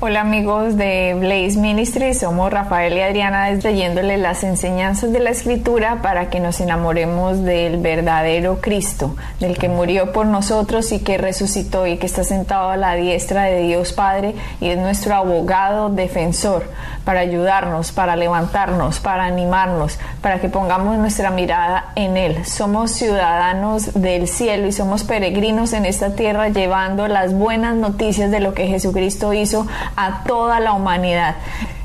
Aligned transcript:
Hola 0.00 0.20
amigos 0.20 0.76
de 0.76 1.16
Blaze 1.18 1.58
Ministry, 1.58 2.14
somos 2.14 2.52
Rafael 2.52 2.96
y 2.96 3.00
Adriana 3.00 3.50
leyéndole 3.50 4.16
las 4.16 4.44
enseñanzas 4.44 5.12
de 5.12 5.18
la 5.18 5.30
escritura 5.30 6.02
para 6.02 6.30
que 6.30 6.38
nos 6.38 6.60
enamoremos 6.60 7.42
del 7.42 7.78
verdadero 7.78 8.60
Cristo, 8.60 9.16
del 9.40 9.58
que 9.58 9.68
murió 9.68 10.12
por 10.12 10.26
nosotros 10.26 10.92
y 10.92 11.00
que 11.00 11.18
resucitó 11.18 11.84
y 11.88 11.96
que 11.96 12.06
está 12.06 12.22
sentado 12.22 12.70
a 12.70 12.76
la 12.76 12.94
diestra 12.94 13.42
de 13.46 13.62
Dios 13.62 13.92
Padre 13.92 14.36
y 14.60 14.68
es 14.68 14.78
nuestro 14.78 15.16
abogado 15.16 15.90
defensor 15.90 16.70
para 17.04 17.18
ayudarnos, 17.18 17.90
para 17.90 18.14
levantarnos, 18.14 19.00
para 19.00 19.24
animarnos, 19.24 19.98
para 20.22 20.40
que 20.40 20.48
pongamos 20.48 20.96
nuestra 20.98 21.30
mirada 21.30 21.86
en 21.96 22.16
Él. 22.16 22.44
Somos 22.44 22.92
ciudadanos 22.92 23.94
del 24.00 24.28
cielo 24.28 24.68
y 24.68 24.72
somos 24.72 25.02
peregrinos 25.02 25.72
en 25.72 25.86
esta 25.86 26.14
tierra 26.14 26.50
llevando 26.50 27.08
las 27.08 27.34
buenas 27.34 27.74
noticias 27.74 28.30
de 28.30 28.38
lo 28.38 28.54
que 28.54 28.68
Jesucristo 28.68 29.32
hizo 29.32 29.66
a 29.96 30.24
toda 30.24 30.60
la 30.60 30.72
humanidad. 30.72 31.36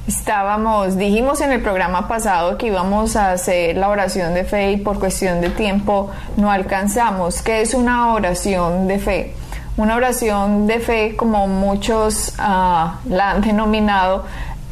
Estábamos, 0.07 0.97
dijimos 0.97 1.39
en 1.41 1.51
el 1.51 1.61
programa 1.61 2.07
pasado 2.07 2.57
que 2.57 2.67
íbamos 2.67 3.15
a 3.15 3.31
hacer 3.31 3.77
la 3.77 3.89
oración 3.89 4.33
de 4.33 4.43
fe 4.43 4.73
y 4.73 4.77
por 4.77 4.99
cuestión 4.99 5.39
de 5.39 5.49
tiempo 5.49 6.11
no 6.35 6.51
alcanzamos. 6.51 7.41
¿Qué 7.41 7.61
es 7.61 7.73
una 7.73 8.13
oración 8.13 8.87
de 8.87 8.99
fe? 8.99 9.35
Una 9.77 9.95
oración 9.95 10.67
de 10.67 10.79
fe, 10.79 11.15
como 11.15 11.47
muchos 11.47 12.33
ah, 12.37 12.99
la 13.07 13.31
han 13.31 13.41
denominado, 13.41 14.25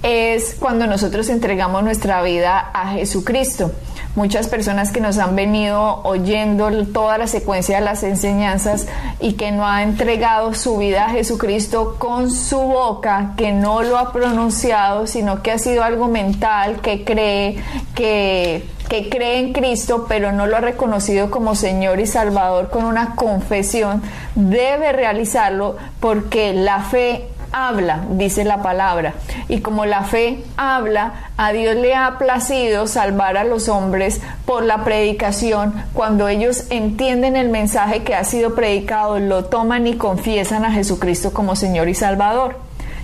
es 0.04 0.56
cuando 0.60 0.86
nosotros 0.86 1.30
entregamos 1.30 1.84
nuestra 1.84 2.22
vida 2.22 2.70
a 2.74 2.90
Jesucristo 2.90 3.72
muchas 4.16 4.48
personas 4.48 4.92
que 4.92 5.00
nos 5.00 5.18
han 5.18 5.36
venido 5.36 6.02
oyendo 6.04 6.70
toda 6.88 7.18
la 7.18 7.28
secuencia 7.28 7.80
de 7.80 7.86
las 7.86 8.04
enseñanzas 8.04 8.88
y 9.20 9.34
que 9.34 9.52
no 9.52 9.68
ha 9.68 9.84
entregado 9.84 10.54
su 10.54 10.78
vida 10.78 11.06
a 11.06 11.10
Jesucristo 11.10 11.96
con 11.98 12.32
su 12.32 12.60
boca, 12.60 13.34
que 13.38 13.52
no 13.52 13.84
lo 13.84 13.98
ha 13.98 14.12
pronunciado, 14.12 15.08
sino 15.08 15.42
que 15.42 15.52
ha 15.52 15.60
sido 15.60 15.84
algo 15.84 16.08
mental, 16.08 16.82
que 16.82 17.04
cree, 17.04 17.64
que, 17.96 18.66
que 18.90 19.10
cree 19.10 19.40
en 19.40 19.54
Cristo, 19.54 20.06
pero 20.08 20.32
no 20.32 20.48
lo 20.48 20.58
ha 20.58 20.62
reconocido 20.62 21.32
como 21.32 21.56
Señor 21.56 22.00
y 22.00 22.08
Salvador 22.08 22.70
con 22.70 22.86
una 22.86 23.16
confesión, 23.16 24.02
debe 24.36 24.92
realizarlo 24.92 25.78
porque 26.00 26.54
la 26.54 26.82
fe 26.82 27.30
habla, 27.52 28.06
dice 28.12 28.44
la 28.44 28.62
palabra. 28.62 29.14
Y 29.48 29.60
como 29.62 29.86
la 29.86 30.04
fe 30.04 30.44
habla, 30.58 31.32
a 31.38 31.52
Dios 31.52 31.76
le 31.76 31.96
ha 31.96 32.18
placido 32.18 32.88
salvar 32.88 33.38
a 33.38 33.44
los 33.44 33.70
hombres 33.70 34.22
por 34.46 34.64
la 34.64 34.84
predicación. 34.84 35.74
Cuando 35.94 36.28
ellos 36.28 36.66
entienden 36.70 37.36
el 37.36 37.50
mensaje 37.50 38.04
que 38.04 38.16
ha 38.16 38.24
sido 38.24 38.56
predicado, 38.56 39.20
lo 39.20 39.46
toman 39.46 39.88
y 39.88 39.96
confiesan 39.96 40.66
a 40.66 40.72
Jesucristo 40.72 41.34
como 41.34 41.56
Señor 41.56 41.90
y 41.90 41.96
Salvador. 41.96 42.58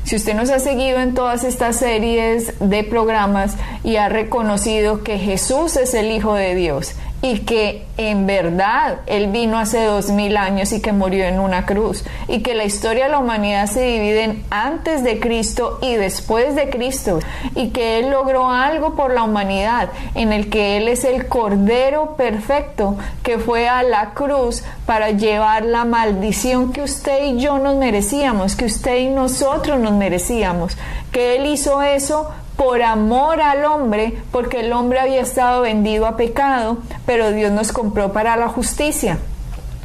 Si 0.04 0.16
usted 0.16 0.36
nos 0.36 0.50
ha 0.52 0.60
seguido 0.60 1.00
en 1.00 1.14
todas 1.14 1.44
estas 1.44 1.76
series 1.76 2.54
de 2.62 2.86
programas 2.86 3.58
y 3.84 3.98
ha 3.98 4.08
reconocido 4.08 5.04
que 5.04 5.18
Jesús 5.18 5.76
es 5.76 5.94
el 5.94 6.12
Hijo 6.12 6.34
de 6.34 6.56
Dios 6.56 6.96
y 7.22 7.40
que 7.40 7.86
en 7.98 8.28
verdad 8.28 9.00
Él 9.08 9.28
vino 9.28 9.58
hace 9.58 9.84
dos 9.84 10.10
mil 10.12 10.38
años 10.38 10.72
y 10.72 10.82
que 10.82 10.92
murió 10.92 11.26
en 11.26 11.40
una 11.40 11.66
cruz. 11.66 12.04
Y 12.28 12.42
que 12.42 12.54
la 12.54 12.64
historia 12.64 13.06
de 13.06 13.12
la 13.12 13.20
humanidad 13.20 13.66
se 13.68 13.82
divide 13.82 14.24
en 14.24 14.44
antes 14.50 15.04
de 15.04 15.20
Cristo 15.20 15.80
y 15.82 15.96
después 15.96 16.56
de 16.56 16.70
Cristo. 16.70 17.20
Y 17.56 17.70
que 17.70 18.00
Él 18.00 18.12
logró 18.12 18.50
algo 18.50 18.96
por 18.96 19.14
la 19.14 19.24
humanidad 19.24 19.90
en 20.14 20.32
el 20.32 20.50
que 20.50 20.78
Él 20.78 20.88
es 20.88 21.04
el 21.04 21.28
Cordero 21.28 22.16
perfecto 22.16 22.98
que 23.24 23.40
fue 23.40 23.68
a 23.68 23.84
la 23.84 24.12
cruz 24.12 24.64
para 24.86 25.12
llevar 25.12 25.66
la 25.66 25.86
maldición 25.86 26.72
que 26.72 26.82
usted 26.82 27.26
y 27.26 27.40
yo 27.40 27.58
nos 27.58 27.76
merecíamos, 27.76 28.56
que 28.56 28.66
usted 28.66 28.98
y 28.98 29.10
nosotros 29.10 29.80
nos 29.80 29.94
merecíamos, 29.94 30.78
que 31.12 31.36
Él 31.36 31.46
hizo 31.48 31.82
eso 31.82 32.30
por 32.58 32.82
amor 32.82 33.40
al 33.40 33.64
hombre, 33.66 34.18
porque 34.32 34.62
el 34.62 34.74
hombre 34.74 35.00
había 35.00 35.22
estado 35.22 35.62
vendido 35.62 36.08
a 36.08 36.18
pecado, 36.18 36.80
pero 37.06 37.32
Dios 37.32 37.52
nos 37.52 37.72
compró 37.72 38.12
para 38.12 38.36
la 38.36 38.50
justicia. 38.50 39.20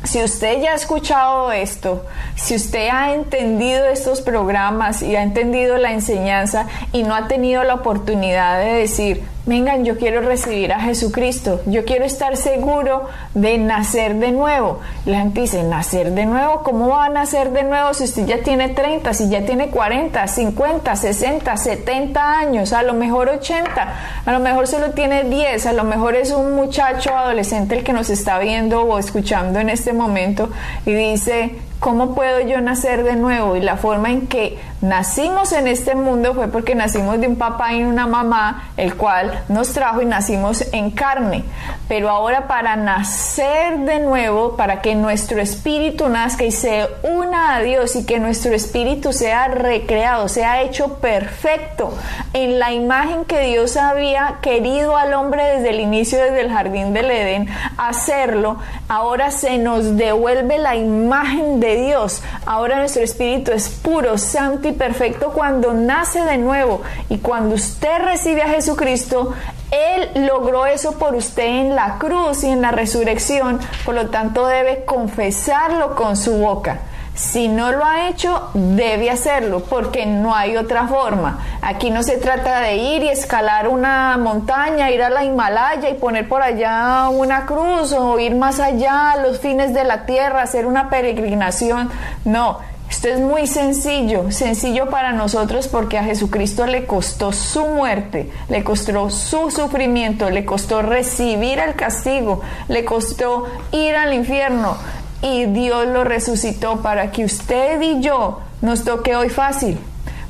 Si 0.05 0.21
usted 0.21 0.60
ya 0.60 0.72
ha 0.72 0.75
escuchado 0.75 1.53
esto, 1.53 2.05
si 2.34 2.56
usted 2.56 2.88
ha 2.91 3.15
entendido 3.15 3.87
estos 3.87 4.21
programas 4.21 5.00
y 5.03 5.15
ha 5.15 5.22
entendido 5.22 5.77
la 5.77 5.93
enseñanza 5.93 6.66
y 6.93 7.05
no 7.05 7.15
ha 7.15 7.28
tenido 7.28 7.62
la 7.62 7.75
oportunidad 7.75 8.59
de 8.59 8.72
decir, 8.72 9.22
vengan, 9.44 9.84
yo 9.84 9.98
quiero 9.98 10.20
recibir 10.20 10.72
a 10.72 10.80
Jesucristo, 10.80 11.60
yo 11.66 11.84
quiero 11.84 12.04
estar 12.04 12.36
seguro 12.36 13.08
de 13.34 13.58
nacer 13.58 14.16
de 14.16 14.30
nuevo. 14.30 14.80
La 15.04 15.19
gente 15.19 15.42
dice, 15.42 15.62
nacer 15.64 16.12
de 16.12 16.26
nuevo, 16.26 16.62
¿cómo 16.62 16.88
va 16.88 17.06
a 17.06 17.08
nacer 17.08 17.50
de 17.50 17.64
nuevo 17.64 17.92
si 17.94 18.04
usted 18.04 18.26
ya 18.26 18.38
tiene 18.42 18.69
30, 18.69 19.12
si 19.14 19.28
ya 19.28 19.44
tiene 19.44 19.69
40, 19.69 20.26
50, 20.26 20.97
60, 20.97 21.56
70 21.56 22.38
años, 22.38 22.72
a 22.72 22.82
lo 22.82 22.94
mejor 22.94 23.28
80, 23.28 23.94
a 24.25 24.32
lo 24.32 24.38
mejor 24.38 24.69
solo 24.69 24.91
tiene 24.91 25.25
10, 25.25 25.66
a 25.66 25.72
lo 25.72 25.84
mejor 25.84 26.14
es 26.14 26.31
un 26.31 26.54
muchacho 26.54 27.16
adolescente 27.16 27.76
el 27.76 27.84
que 27.84 27.92
nos 27.92 28.10
está 28.10 28.38
viendo 28.38 28.82
o 28.82 28.98
escuchando 28.98 29.58
en 29.58 29.70
este 29.70 29.92
momento 29.92 30.50
y 30.86 30.92
dice, 30.92 31.56
¿cómo 31.81 32.14
puedo 32.14 32.41
yo 32.41 32.60
nacer 32.60 33.02
de 33.02 33.16
nuevo? 33.16 33.56
Y 33.56 33.60
la 33.60 33.76
forma 33.76 34.10
en 34.10 34.28
que 34.28 34.58
nacimos 34.82 35.53
en 35.53 35.69
este 35.69 35.94
mundo 35.94 36.34
fue 36.34 36.48
porque 36.48 36.75
nacimos 36.75 37.20
de 37.20 37.28
un 37.28 37.37
papá 37.37 37.72
y 37.72 37.84
una 37.84 38.06
mamá, 38.06 38.70
el 38.76 38.97
cual 38.97 39.44
nos 39.48 39.72
trajo 39.72 40.03
y 40.03 40.06
nacimos 40.06 40.65
en 40.72 40.91
carne. 40.91 41.44
Pero 41.88 42.10
ahora 42.10 42.48
para 42.48 42.76
nacer 42.76 43.78
de 43.78 44.00
nuevo, 44.00 44.56
para 44.56 44.82
que 44.82 44.94
nuestro 44.94 45.41
espíritu 45.41 46.09
nazca 46.09 46.44
y 46.44 46.50
se 46.50 46.87
una 47.03 47.56
a 47.56 47.60
Dios 47.62 47.97
y 47.97 48.04
que 48.04 48.19
nuestro 48.19 48.54
espíritu 48.54 49.12
sea 49.12 49.48
recreado, 49.48 50.28
sea 50.28 50.62
hecho 50.62 50.99
perfecto 50.99 51.94
en 52.32 52.59
la 52.59 52.72
imagen 52.72 53.25
que 53.25 53.41
Dios 53.41 53.76
había 53.76 54.38
querido 54.43 54.97
al 54.97 55.14
hombre 55.14 55.44
desde 55.44 55.70
el 55.70 55.81
inicio, 55.81 56.19
desde 56.19 56.41
el 56.41 56.50
jardín 56.50 56.93
del 56.93 57.10
Edén, 57.10 57.49
hacerlo, 57.78 58.59
ahora 58.88 59.31
se 59.31 59.59
nos 59.59 59.97
devuelve 59.97 60.59
la 60.59 60.75
imagen 60.75 61.60
de 61.60 61.76
Dios. 61.76 62.22
Ahora 62.47 62.78
nuestro 62.78 63.03
espíritu 63.03 63.53
es 63.53 63.69
puro, 63.69 64.19
santo 64.19 64.69
y 64.69 64.72
perfecto 64.72 65.33
cuando 65.33 65.72
nace 65.72 66.22
de 66.22 66.38
nuevo 66.38 66.83
y 67.09 67.19
cuando 67.19 67.55
usted 67.55 67.99
recibe 68.05 68.43
a 68.43 68.49
Jesucristo, 68.49 69.33
Él 69.71 70.27
logró 70.27 70.66
eso 70.66 70.99
por 70.99 71.15
usted 71.15 71.44
en 71.44 71.75
la 71.75 71.99
cruz 71.99 72.44
y 72.44 72.49
en 72.49 72.62
la 72.62 72.71
resurrección, 72.71 73.61
por 73.84 73.94
lo 73.94 74.11
tanto 74.11 74.47
debe 74.47 74.84
confesarlo 74.84 75.94
con 75.94 76.16
su 76.16 76.32
boca. 76.38 76.81
Si 77.15 77.47
no 77.47 77.72
lo 77.72 77.84
ha 77.84 78.09
hecho, 78.09 78.49
debe 78.55 79.11
hacerlo, 79.11 79.62
porque 79.65 80.06
no 80.06 80.34
hay 80.34 80.56
otra 80.56 80.88
forma. 80.88 81.41
Aquí 81.61 81.91
no 81.91 82.03
se 82.03 82.16
trata 82.16 82.61
de 82.61 82.77
ir 82.77 83.03
y 83.03 83.11
escalar 83.11 83.69
una 83.69 84.16
montaña, 84.16 84.91
ir 84.91 85.03
a 85.03 85.11
la 85.11 85.22
Himalaya 85.22 85.91
y 85.91 85.94
poner 85.94 86.27
por 86.27 86.43
allá 86.43 87.11
una 87.11 87.44
cruz 87.44 87.93
o 87.93 88.19
ir 88.19 88.34
más 88.34 88.61
allá 88.61 89.12
a 89.12 89.16
los 89.19 89.41
fines 89.41 89.75
de 89.75 89.84
la 89.84 90.06
tierra, 90.06 90.41
hacer 90.41 90.65
una 90.65 90.88
peregrinación. 90.88 91.91
No, 92.25 92.61
esto 92.92 93.08
es 93.08 93.20
muy 93.20 93.47
sencillo, 93.47 94.30
sencillo 94.30 94.91
para 94.91 95.12
nosotros 95.14 95.66
porque 95.66 95.97
a 95.97 96.04
Jesucristo 96.04 96.66
le 96.66 96.84
costó 96.84 97.32
su 97.32 97.64
muerte, 97.64 98.30
le 98.50 98.62
costó 98.62 99.08
su 99.08 99.50
sufrimiento, 99.50 100.28
le 100.28 100.44
costó 100.44 100.82
recibir 100.82 101.58
el 101.58 101.75
castigo, 101.75 102.43
le 102.69 102.84
costó 102.84 103.46
ir 103.72 103.94
al 103.94 104.12
infierno 104.12 104.76
y 105.22 105.46
Dios 105.46 105.87
lo 105.87 106.05
resucitó 106.05 106.82
para 106.82 107.11
que 107.12 107.25
usted 107.25 107.81
y 107.81 108.02
yo 108.02 108.40
nos 108.61 108.84
toque 108.84 109.17
hoy 109.17 109.31
fácil, 109.31 109.78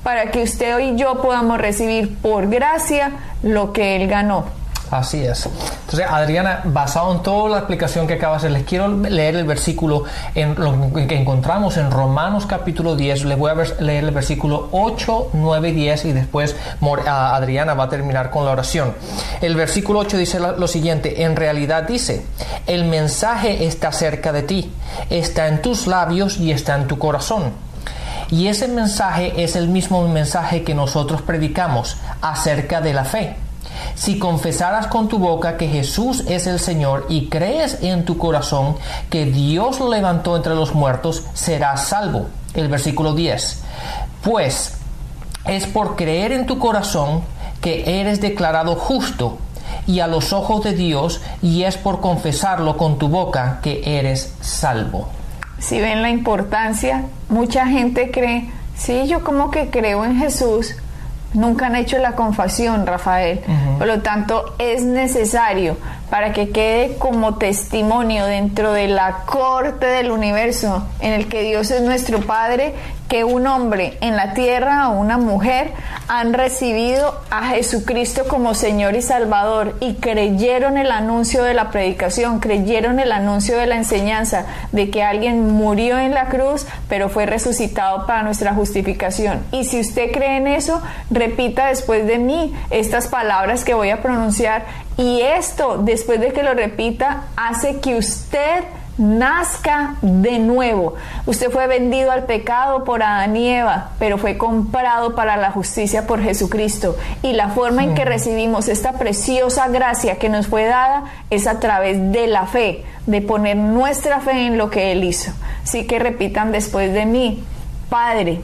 para 0.04 0.30
que 0.30 0.44
usted 0.44 0.78
y 0.78 0.96
yo 0.96 1.20
podamos 1.20 1.58
recibir 1.58 2.16
por 2.18 2.48
gracia 2.48 3.10
lo 3.42 3.72
que 3.72 3.96
Él 3.96 4.06
ganó. 4.06 4.61
Así 4.92 5.24
es. 5.24 5.46
Entonces, 5.46 6.04
Adriana, 6.06 6.60
basado 6.64 7.12
en 7.12 7.22
toda 7.22 7.48
la 7.48 7.58
explicación 7.60 8.06
que 8.06 8.12
acabas 8.12 8.42
de 8.42 8.50
les 8.50 8.64
quiero 8.64 8.88
leer 8.88 9.36
el 9.36 9.44
versículo 9.46 10.04
en 10.34 10.54
lo 10.54 10.92
que 10.92 11.16
encontramos 11.16 11.78
en 11.78 11.90
Romanos 11.90 12.44
capítulo 12.44 12.94
10. 12.94 13.24
Les 13.24 13.38
voy 13.38 13.52
a 13.52 13.82
leer 13.82 14.04
el 14.04 14.10
versículo 14.10 14.68
8, 14.70 15.30
9 15.32 15.70
y 15.70 15.72
10 15.72 16.04
y 16.04 16.12
después 16.12 16.54
Adriana 17.06 17.72
va 17.72 17.84
a 17.84 17.88
terminar 17.88 18.28
con 18.28 18.44
la 18.44 18.50
oración. 18.50 18.92
El 19.40 19.56
versículo 19.56 20.00
8 20.00 20.18
dice 20.18 20.38
lo 20.38 20.68
siguiente, 20.68 21.22
en 21.22 21.36
realidad 21.36 21.84
dice, 21.84 22.26
el 22.66 22.84
mensaje 22.84 23.64
está 23.64 23.92
cerca 23.92 24.30
de 24.30 24.42
ti, 24.42 24.74
está 25.08 25.48
en 25.48 25.62
tus 25.62 25.86
labios 25.86 26.36
y 26.36 26.52
está 26.52 26.76
en 26.76 26.86
tu 26.86 26.98
corazón. 26.98 27.44
Y 28.30 28.48
ese 28.48 28.68
mensaje 28.68 29.42
es 29.42 29.56
el 29.56 29.68
mismo 29.68 30.06
mensaje 30.06 30.62
que 30.64 30.74
nosotros 30.74 31.22
predicamos 31.22 31.96
acerca 32.20 32.82
de 32.82 32.92
la 32.92 33.06
fe 33.06 33.36
Si 33.94 34.18
confesaras 34.18 34.86
con 34.86 35.08
tu 35.08 35.18
boca 35.18 35.56
que 35.56 35.68
Jesús 35.68 36.24
es 36.28 36.46
el 36.46 36.58
Señor 36.58 37.06
y 37.08 37.28
crees 37.28 37.82
en 37.82 38.04
tu 38.04 38.18
corazón 38.18 38.76
que 39.10 39.26
Dios 39.26 39.80
lo 39.80 39.88
levantó 39.88 40.36
entre 40.36 40.54
los 40.54 40.74
muertos, 40.74 41.24
serás 41.34 41.88
salvo. 41.88 42.26
El 42.54 42.68
versículo 42.68 43.14
10. 43.14 43.62
Pues 44.22 44.74
es 45.46 45.66
por 45.66 45.96
creer 45.96 46.32
en 46.32 46.46
tu 46.46 46.58
corazón 46.58 47.22
que 47.60 48.00
eres 48.00 48.20
declarado 48.20 48.74
justo 48.76 49.38
y 49.86 50.00
a 50.00 50.06
los 50.06 50.32
ojos 50.32 50.62
de 50.64 50.74
Dios 50.74 51.20
y 51.40 51.64
es 51.64 51.76
por 51.76 52.00
confesarlo 52.00 52.76
con 52.76 52.98
tu 52.98 53.08
boca 53.08 53.60
que 53.62 53.82
eres 53.98 54.34
salvo. 54.40 55.08
Si 55.58 55.80
ven 55.80 56.02
la 56.02 56.10
importancia, 56.10 57.04
mucha 57.28 57.66
gente 57.66 58.10
cree, 58.10 58.50
sí, 58.76 59.06
yo 59.06 59.22
como 59.22 59.50
que 59.50 59.70
creo 59.70 60.04
en 60.04 60.16
Jesús, 60.16 60.74
nunca 61.34 61.66
han 61.66 61.76
hecho 61.76 61.98
la 61.98 62.12
confesión, 62.12 62.86
Rafael. 62.86 63.40
Por 63.78 63.86
lo 63.86 64.00
tanto, 64.00 64.54
es 64.58 64.82
necesario 64.82 65.76
para 66.10 66.32
que 66.32 66.50
quede 66.50 66.96
como 66.98 67.36
testimonio 67.36 68.26
dentro 68.26 68.72
de 68.72 68.88
la 68.88 69.24
corte 69.24 69.86
del 69.86 70.10
universo 70.10 70.86
en 71.00 71.12
el 71.12 71.28
que 71.28 71.42
Dios 71.42 71.70
es 71.70 71.82
nuestro 71.82 72.20
Padre, 72.20 72.74
que 73.12 73.24
un 73.24 73.46
hombre 73.46 73.98
en 74.00 74.16
la 74.16 74.32
tierra 74.32 74.88
o 74.88 74.98
una 74.98 75.18
mujer 75.18 75.72
han 76.08 76.32
recibido 76.32 77.20
a 77.28 77.48
Jesucristo 77.48 78.22
como 78.26 78.54
Señor 78.54 78.96
y 78.96 79.02
Salvador 79.02 79.76
y 79.80 79.96
creyeron 79.96 80.78
el 80.78 80.90
anuncio 80.90 81.44
de 81.44 81.52
la 81.52 81.70
predicación, 81.70 82.40
creyeron 82.40 83.00
el 83.00 83.12
anuncio 83.12 83.58
de 83.58 83.66
la 83.66 83.76
enseñanza 83.76 84.46
de 84.72 84.88
que 84.88 85.02
alguien 85.02 85.50
murió 85.50 85.98
en 85.98 86.14
la 86.14 86.30
cruz, 86.30 86.64
pero 86.88 87.10
fue 87.10 87.26
resucitado 87.26 88.06
para 88.06 88.22
nuestra 88.22 88.54
justificación. 88.54 89.42
Y 89.52 89.64
si 89.64 89.80
usted 89.80 90.10
cree 90.10 90.38
en 90.38 90.46
eso, 90.46 90.80
repita 91.10 91.66
después 91.66 92.06
de 92.06 92.16
mí 92.16 92.54
estas 92.70 93.08
palabras 93.08 93.62
que 93.62 93.74
voy 93.74 93.90
a 93.90 94.00
pronunciar 94.00 94.64
y 94.96 95.20
esto, 95.20 95.76
después 95.76 96.18
de 96.18 96.32
que 96.32 96.42
lo 96.42 96.54
repita, 96.54 97.24
hace 97.36 97.78
que 97.78 97.94
usted 97.94 98.64
nazca 99.02 99.96
de 100.00 100.38
nuevo. 100.38 100.94
Usted 101.26 101.50
fue 101.50 101.66
vendido 101.66 102.10
al 102.12 102.24
pecado 102.24 102.84
por 102.84 103.02
Adán 103.02 103.36
y 103.36 103.48
Eva, 103.48 103.90
pero 103.98 104.16
fue 104.16 104.38
comprado 104.38 105.14
para 105.14 105.36
la 105.36 105.50
justicia 105.50 106.06
por 106.06 106.22
Jesucristo. 106.22 106.96
Y 107.22 107.32
la 107.32 107.48
forma 107.48 107.84
en 107.84 107.94
que 107.94 108.04
recibimos 108.04 108.68
esta 108.68 108.92
preciosa 108.92 109.68
gracia 109.68 110.16
que 110.16 110.28
nos 110.28 110.46
fue 110.46 110.64
dada 110.64 111.04
es 111.30 111.46
a 111.46 111.60
través 111.60 112.12
de 112.12 112.26
la 112.28 112.46
fe, 112.46 112.84
de 113.06 113.20
poner 113.20 113.56
nuestra 113.56 114.20
fe 114.20 114.46
en 114.46 114.56
lo 114.56 114.70
que 114.70 114.92
Él 114.92 115.04
hizo. 115.04 115.32
Así 115.64 115.86
que 115.86 115.98
repitan 115.98 116.52
después 116.52 116.92
de 116.92 117.04
mí, 117.04 117.44
Padre, 117.90 118.40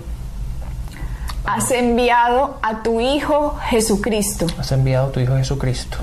has 1.44 1.70
enviado 1.70 2.58
a 2.62 2.82
tu 2.82 3.00
Hijo 3.00 3.56
Jesucristo. 3.70 4.46
Has 4.58 4.72
enviado 4.72 5.08
a 5.08 5.12
tu 5.12 5.20
Hijo 5.20 5.36
Jesucristo. 5.36 5.98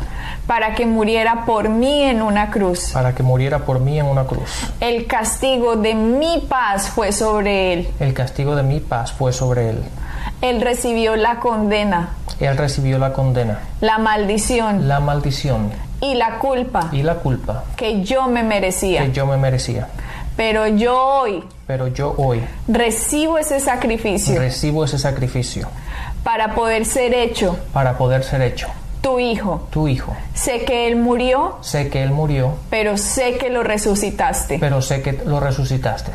Para 0.47 0.75
que 0.75 0.86
muriera 0.86 1.45
por 1.45 1.69
mí 1.69 2.03
en 2.03 2.21
una 2.21 2.51
cruz. 2.51 2.92
Para 2.94 3.15
que 3.15 3.24
muriera 3.24 3.59
por 3.59 3.80
mí 3.80 4.00
en 4.00 4.06
una 4.06 4.25
cruz. 4.25 4.50
El 4.80 5.07
castigo 5.07 5.75
de 5.75 5.95
mi 5.95 6.45
paz 6.47 6.89
fue 6.89 7.12
sobre 7.12 7.74
él. 7.74 7.89
El 8.00 8.13
castigo 8.13 8.56
de 8.56 8.63
mi 8.63 8.80
paz 8.80 9.12
fue 9.12 9.33
sobre 9.33 9.69
él. 9.71 9.83
Él 10.42 10.62
recibió 10.62 11.15
la 11.15 11.39
condena. 11.39 12.09
Él 12.39 12.57
recibió 12.57 13.00
la 13.00 13.13
condena. 13.13 13.59
La 13.81 13.97
maldición. 13.97 14.88
La 14.88 15.00
maldición. 15.00 15.71
Y 16.01 16.15
la 16.15 16.38
culpa. 16.39 16.89
Y 16.92 17.03
la 17.03 17.15
culpa. 17.15 17.63
Que 17.75 18.03
yo 18.03 18.27
me 18.27 18.44
merecía. 18.44 19.03
Que 19.03 19.12
yo 19.12 19.25
me 19.25 19.38
merecía. 19.38 19.88
Pero 20.36 20.68
yo 20.68 21.01
hoy 21.01 21.44
pero 21.68 21.88
yo 21.88 22.13
hoy 22.18 22.44
recibo 22.68 23.39
ese 23.39 23.59
sacrificio. 23.59 24.39
Recibo 24.39 24.86
ese 24.86 25.00
sacrificio. 25.00 25.68
Para 26.24 26.53
poder 26.53 26.86
ser 26.86 27.13
hecho. 27.13 27.57
Para 27.74 27.97
poder 27.97 28.24
ser 28.24 28.42
hecho. 28.44 28.68
Tu 29.06 29.19
hijo. 29.19 29.62
Tu 29.69 29.88
hijo. 29.88 30.16
Sé 30.34 30.66
que 30.66 30.88
él 30.88 30.96
murió. 30.96 31.57
Sé 31.62 31.90
que 31.90 32.02
él 32.02 32.10
murió. 32.10 32.56
Pero 32.72 32.98
sé 32.98 33.38
que 33.38 33.52
lo 33.52 33.62
resucitaste. 33.62 34.57
Pero 34.57 34.81
sé 34.81 35.04
que 35.04 35.12
lo 35.28 35.40
resucitaste. 35.40 36.12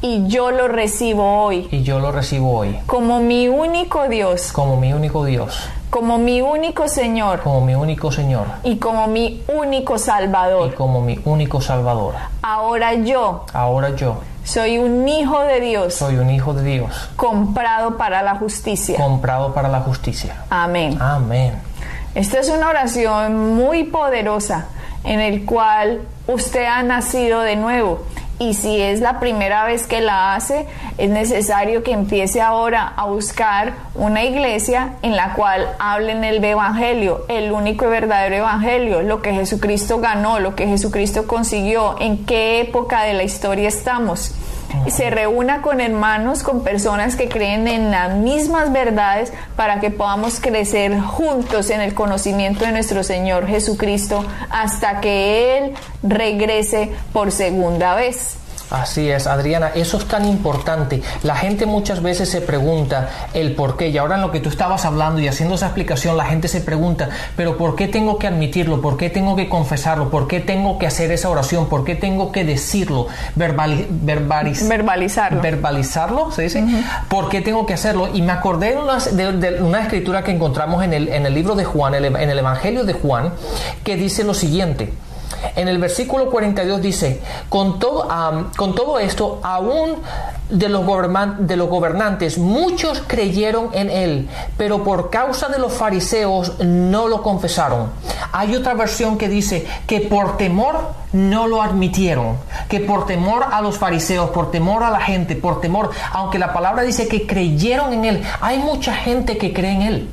Y 0.00 0.26
yo 0.26 0.50
lo 0.50 0.66
recibo 0.66 1.44
hoy. 1.44 1.68
Y 1.70 1.82
yo 1.82 1.98
lo 1.98 2.12
recibo 2.12 2.56
hoy. 2.56 2.78
Como 2.86 3.20
mi 3.20 3.48
único 3.48 4.08
Dios. 4.08 4.52
Como 4.54 4.78
mi 4.78 4.94
único 4.94 5.26
Dios. 5.26 5.68
Como 5.90 6.16
mi 6.16 6.40
único 6.40 6.88
Señor. 6.88 7.42
Como 7.42 7.60
mi 7.60 7.74
único 7.74 8.10
Señor. 8.10 8.46
Y 8.62 8.76
como 8.76 9.06
mi 9.06 9.42
único 9.46 9.98
Salvador. 9.98 10.70
Y 10.72 10.74
como 10.74 11.02
mi 11.02 11.20
único 11.26 11.60
Salvador. 11.60 12.14
Ahora 12.40 12.94
yo. 12.94 13.44
Ahora 13.52 13.94
yo 13.94 14.16
soy 14.44 14.78
un 14.78 15.06
hijo 15.06 15.40
de 15.42 15.60
Dios. 15.60 15.94
Soy 15.94 16.16
un 16.16 16.30
hijo 16.30 16.54
de 16.54 16.64
Dios. 16.64 17.10
Comprado 17.16 17.96
para 17.96 18.22
la 18.22 18.36
justicia. 18.36 18.96
Comprado 18.96 19.52
para 19.52 19.68
la 19.68 19.80
justicia. 19.80 20.44
Amén. 20.50 20.98
Amén. 21.00 21.69
Esta 22.14 22.40
es 22.40 22.48
una 22.48 22.68
oración 22.68 23.54
muy 23.54 23.84
poderosa 23.84 24.66
en 25.04 25.20
el 25.20 25.44
cual 25.44 26.00
usted 26.26 26.64
ha 26.64 26.82
nacido 26.82 27.40
de 27.42 27.54
nuevo. 27.54 28.04
Y 28.40 28.54
si 28.54 28.80
es 28.80 29.00
la 29.00 29.20
primera 29.20 29.64
vez 29.64 29.86
que 29.86 30.00
la 30.00 30.34
hace, 30.34 30.66
es 30.98 31.08
necesario 31.08 31.82
que 31.84 31.92
empiece 31.92 32.40
ahora 32.40 32.94
a 32.96 33.04
buscar 33.04 33.74
una 33.94 34.24
iglesia 34.24 34.94
en 35.02 35.14
la 35.14 35.34
cual 35.34 35.68
hablen 35.78 36.24
el 36.24 36.42
Evangelio, 36.42 37.26
el 37.28 37.52
único 37.52 37.84
y 37.84 37.88
verdadero 37.88 38.36
Evangelio, 38.36 39.02
lo 39.02 39.22
que 39.22 39.32
Jesucristo 39.32 40.00
ganó, 40.00 40.40
lo 40.40 40.56
que 40.56 40.66
Jesucristo 40.66 41.28
consiguió, 41.28 41.96
en 42.00 42.24
qué 42.24 42.60
época 42.60 43.02
de 43.02 43.12
la 43.12 43.22
historia 43.22 43.68
estamos 43.68 44.34
se 44.88 45.10
reúna 45.10 45.62
con 45.62 45.80
hermanos, 45.80 46.42
con 46.42 46.64
personas 46.64 47.16
que 47.16 47.28
creen 47.28 47.68
en 47.68 47.90
las 47.90 48.16
mismas 48.16 48.72
verdades 48.72 49.32
para 49.56 49.80
que 49.80 49.90
podamos 49.90 50.40
crecer 50.40 50.98
juntos 51.00 51.70
en 51.70 51.80
el 51.80 51.94
conocimiento 51.94 52.64
de 52.64 52.72
nuestro 52.72 53.04
Señor 53.04 53.46
Jesucristo 53.46 54.24
hasta 54.50 55.00
que 55.00 55.58
Él 55.58 55.74
regrese 56.02 56.90
por 57.12 57.32
segunda 57.32 57.94
vez. 57.94 58.39
Así 58.70 59.10
es, 59.10 59.26
Adriana, 59.26 59.72
eso 59.74 59.96
es 59.96 60.06
tan 60.06 60.24
importante. 60.24 61.02
La 61.24 61.34
gente 61.34 61.66
muchas 61.66 62.02
veces 62.02 62.28
se 62.28 62.40
pregunta 62.40 63.08
el 63.34 63.54
por 63.54 63.76
qué. 63.76 63.88
Y 63.88 63.98
ahora 63.98 64.14
en 64.14 64.20
lo 64.20 64.30
que 64.30 64.40
tú 64.40 64.48
estabas 64.48 64.84
hablando 64.84 65.20
y 65.20 65.28
haciendo 65.28 65.56
esa 65.56 65.66
explicación, 65.66 66.16
la 66.16 66.26
gente 66.26 66.46
se 66.46 66.60
pregunta, 66.60 67.08
pero 67.36 67.56
¿por 67.56 67.74
qué 67.74 67.88
tengo 67.88 68.18
que 68.18 68.28
admitirlo? 68.28 68.80
¿Por 68.80 68.96
qué 68.96 69.10
tengo 69.10 69.34
que 69.34 69.48
confesarlo? 69.48 70.10
¿Por 70.10 70.28
qué 70.28 70.40
tengo 70.40 70.78
que 70.78 70.86
hacer 70.86 71.10
esa 71.10 71.28
oración? 71.28 71.68
¿Por 71.68 71.84
qué 71.84 71.96
tengo 71.96 72.30
que 72.30 72.44
decirlo? 72.44 73.08
verbalizarlo. 73.34 75.42
Verbalizarlo, 75.42 76.30
¿se 76.30 76.42
dice? 76.42 76.64
¿Por 77.08 77.28
qué 77.28 77.40
tengo 77.40 77.66
que 77.66 77.74
hacerlo? 77.74 78.08
Y 78.14 78.22
me 78.22 78.32
acordé 78.32 78.76
de 79.12 79.62
una, 79.62 79.80
escritura 79.80 80.22
que 80.22 80.30
encontramos 80.30 80.84
en 80.84 80.92
el, 80.92 81.08
en 81.08 81.26
el 81.26 81.34
libro 81.34 81.54
de 81.54 81.64
Juan, 81.64 81.94
en 81.94 82.30
el 82.30 82.38
Evangelio 82.38 82.84
de 82.84 82.92
Juan, 82.92 83.32
que 83.82 83.96
dice 83.96 84.24
lo 84.24 84.34
siguiente. 84.34 84.92
En 85.56 85.68
el 85.68 85.78
versículo 85.78 86.30
42 86.30 86.80
dice, 86.80 87.20
con 87.48 87.78
todo, 87.78 88.08
con 88.56 88.74
todo 88.74 88.98
esto, 88.98 89.40
aún 89.42 89.96
de 90.48 90.68
los, 90.68 90.84
de 91.38 91.56
los 91.56 91.68
gobernantes, 91.68 92.38
muchos 92.38 93.02
creyeron 93.06 93.70
en 93.72 93.90
él, 93.90 94.28
pero 94.56 94.82
por 94.82 95.10
causa 95.10 95.48
de 95.48 95.58
los 95.58 95.72
fariseos 95.72 96.58
no 96.60 97.08
lo 97.08 97.22
confesaron. 97.22 97.90
Hay 98.32 98.54
otra 98.54 98.74
versión 98.74 99.18
que 99.18 99.28
dice 99.28 99.66
que 99.86 100.00
por 100.00 100.36
temor 100.36 100.92
no 101.12 101.46
lo 101.46 101.62
admitieron, 101.62 102.36
que 102.68 102.80
por 102.80 103.06
temor 103.06 103.44
a 103.50 103.60
los 103.60 103.78
fariseos, 103.78 104.30
por 104.30 104.50
temor 104.50 104.82
a 104.82 104.90
la 104.90 105.00
gente, 105.00 105.36
por 105.36 105.60
temor, 105.60 105.90
aunque 106.12 106.38
la 106.38 106.52
palabra 106.52 106.82
dice 106.82 107.08
que 107.08 107.26
creyeron 107.26 107.92
en 107.92 108.04
él, 108.04 108.22
hay 108.40 108.58
mucha 108.58 108.94
gente 108.94 109.38
que 109.38 109.52
cree 109.52 109.72
en 109.72 109.82
él. 109.82 110.08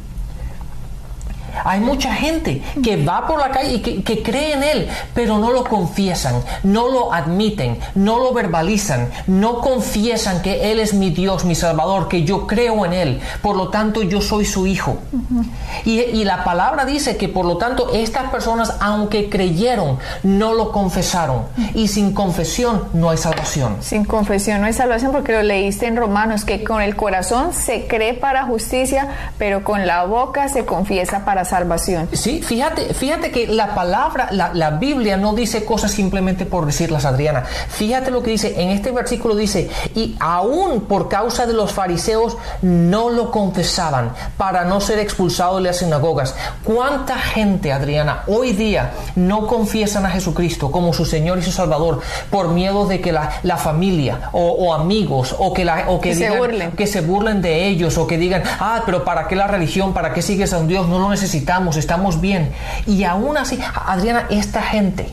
Hay 1.64 1.80
mucha 1.80 2.14
gente 2.14 2.62
que 2.84 3.04
va 3.04 3.28
por 3.28 3.40
la 3.40 3.50
calle 3.50 3.76
y 3.76 4.02
que, 4.02 4.24
cree 4.24 4.54
en 4.54 4.64
Él, 4.64 4.90
pero 5.14 5.38
no 5.38 5.52
lo 5.52 5.64
confiesan, 5.64 6.36
no 6.64 6.90
lo 6.90 7.14
admiten, 7.14 7.78
no 7.96 8.20
lo 8.20 8.34
verbalizan, 8.34 9.10
no 9.28 9.62
confiesan 9.62 10.42
que 10.42 10.72
Él 10.72 10.80
es 10.80 10.94
mi 10.94 11.12
Dios, 11.12 11.46
mi 11.46 11.56
Salvador, 11.56 12.08
que 12.08 12.24
yo 12.24 12.48
creo 12.48 12.86
en 12.86 12.94
Él, 12.94 13.22
por 13.42 13.56
lo 13.56 13.70
tanto 13.70 14.02
yo 14.02 14.22
soy 14.22 14.46
su 14.46 14.68
hijo. 14.68 14.98
y, 15.86 16.00
y 16.02 16.24
la 16.24 16.44
palabra 16.44 16.86
dice 16.86 17.18
que 17.18 17.30
por 17.30 17.46
lo 17.46 17.58
tanto 17.58 17.94
estas 17.94 18.30
personas, 18.32 18.76
aunque 18.80 19.30
creyeron, 19.30 20.00
no 20.24 20.54
lo 20.54 20.72
confesaron. 20.72 21.44
Y 21.74 21.88
sin 21.88 22.14
confesión 22.14 22.86
no 22.94 23.10
hay 23.10 23.18
salvación. 23.18 23.78
Sin 23.82 24.06
confesión 24.06 24.62
no 24.62 24.68
hay 24.68 24.74
salvación 24.74 25.12
porque 25.12 25.34
lo 25.34 25.44
leíste 25.44 25.88
en 25.88 25.96
Romanos, 25.96 26.46
que 26.46 26.64
con 26.64 26.82
el 26.82 26.96
corazón 26.96 27.54
se 27.54 27.88
cree 27.88 28.14
para 28.14 28.46
justicia, 28.46 29.08
pero 29.38 29.64
con 29.64 29.86
la 29.86 30.06
boca 30.06 30.50
se 30.50 30.66
confiesa 30.66 31.26
para 31.26 31.46
salvación. 31.48 32.10
Sí, 32.14 32.42
fíjate, 32.42 32.94
fíjate 32.94 33.32
que 33.32 33.48
la 33.48 33.74
palabra, 33.74 34.30
la, 34.32 34.72
Biblia 34.72 35.18
no 35.18 35.34
dice 35.34 35.66
cosas 35.66 35.92
simplemente 35.92 36.46
por 36.46 36.66
decirlas, 36.66 37.06
Adriana. 37.06 37.44
Fíjate 37.44 38.12
lo 38.12 38.22
que 38.22 38.32
dice, 38.32 38.62
en 38.62 38.70
este 38.70 38.92
versículo 38.92 39.36
dice, 39.36 39.70
y 39.96 40.16
aún 40.20 40.82
por 40.82 41.10
causa 41.10 41.46
de 41.46 41.54
los 41.54 41.72
fariseos 41.72 42.38
no 42.62 43.10
lo 43.10 43.32
confesaban 43.32 44.12
para 44.38 44.66
no 44.66 44.82
ser 44.82 45.00
expulsados 45.00 45.58
de 45.58 45.70
las 45.70 45.78
sinagogas. 45.78 46.36
¿Cuánta 46.64 47.18
gente, 47.18 47.72
Adriana, 47.72 48.24
hoy 48.28 48.54
día 48.54 48.92
no 49.16 49.48
confiesan 49.48 50.06
a 50.06 50.10
Jesucristo 50.10 50.70
como 50.72 50.94
su 50.94 51.06
Señor 51.06 51.40
y 51.40 51.42
su 51.42 51.52
Salvador 51.52 52.02
por 52.30 52.50
miedo 52.50 52.86
de 52.86 53.02
que 53.02 53.12
la, 53.12 53.58
familia 53.58 54.30
o, 54.34 54.74
amigos 54.74 55.36
o 55.40 55.54
que, 55.54 55.66
la, 55.66 55.86
o 55.90 56.00
que, 56.00 56.14
se 56.14 56.30
burlen. 56.30 56.72
que 56.72 56.86
se 56.86 57.02
burlen 57.02 57.42
de 57.42 57.68
ellos 57.68 57.98
o 57.98 58.06
que 58.06 58.18
digan, 58.18 58.44
ah, 58.60 58.84
pero 58.86 59.04
¿para 59.04 59.28
qué 59.28 59.36
la 59.36 59.48
religión? 59.48 59.94
¿Para 59.94 60.14
qué 60.14 60.22
sigues 60.22 60.54
a 60.54 60.60
un 60.60 60.68
Dios? 60.68 60.88
No 60.88 61.00
lo 61.00 61.10
necesitas 61.10 61.37
necesitamos, 61.38 61.78
estamos 61.78 62.20
bien. 62.20 62.52
Y 62.86 63.04
aún 63.04 63.38
así, 63.38 63.60
Adriana, 63.86 64.26
esta 64.30 64.62
gente, 64.62 65.08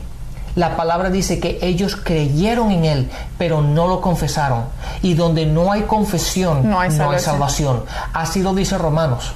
la 0.55 0.77
palabra 0.77 1.09
dice 1.09 1.39
que 1.39 1.59
ellos 1.61 1.95
creyeron 1.95 2.71
en 2.71 2.85
Él, 2.85 3.09
pero 3.37 3.61
no 3.61 3.87
lo 3.87 4.01
confesaron. 4.01 4.63
Y 5.01 5.13
donde 5.13 5.45
no 5.45 5.71
hay 5.71 5.81
confesión, 5.81 6.69
no 6.69 6.79
hay 6.79 6.91
salvación. 6.91 7.83
Así 8.13 8.41
lo 8.41 8.53
dice 8.53 8.77
Romanos. 8.77 9.33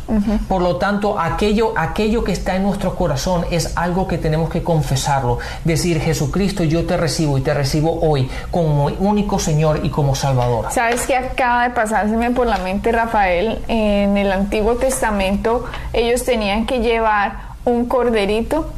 Por 0.47 0.61
lo 0.61 0.77
tanto, 0.77 1.19
aquello, 1.19 1.73
aquello 1.77 2.23
que 2.23 2.31
está 2.31 2.55
en 2.55 2.63
nuestro 2.63 2.95
corazón 2.95 3.45
es 3.51 3.77
algo 3.77 4.07
que 4.07 4.17
tenemos 4.17 4.49
que 4.49 4.63
confesarlo. 4.63 5.39
Decir, 5.65 5.99
Jesucristo, 5.99 6.63
yo 6.63 6.85
te 6.85 6.95
recibo 6.95 7.37
y 7.37 7.41
te 7.41 7.53
recibo 7.53 7.99
hoy 8.01 8.29
como 8.49 8.85
único 8.85 9.39
Señor 9.39 9.81
y 9.83 9.89
como 9.89 10.15
Salvador. 10.15 10.67
¿Sabes 10.71 11.05
que 11.05 11.15
acaba 11.15 11.63
de 11.63 11.71
pasárseme 11.71 12.31
por 12.31 12.47
la 12.47 12.57
mente, 12.59 12.91
Rafael? 12.91 13.59
En 13.67 14.17
el 14.17 14.31
Antiguo 14.31 14.75
Testamento, 14.75 15.65
ellos 15.91 16.23
tenían 16.23 16.65
que 16.65 16.79
llevar 16.79 17.49
un 17.65 17.85
corderito 17.85 18.71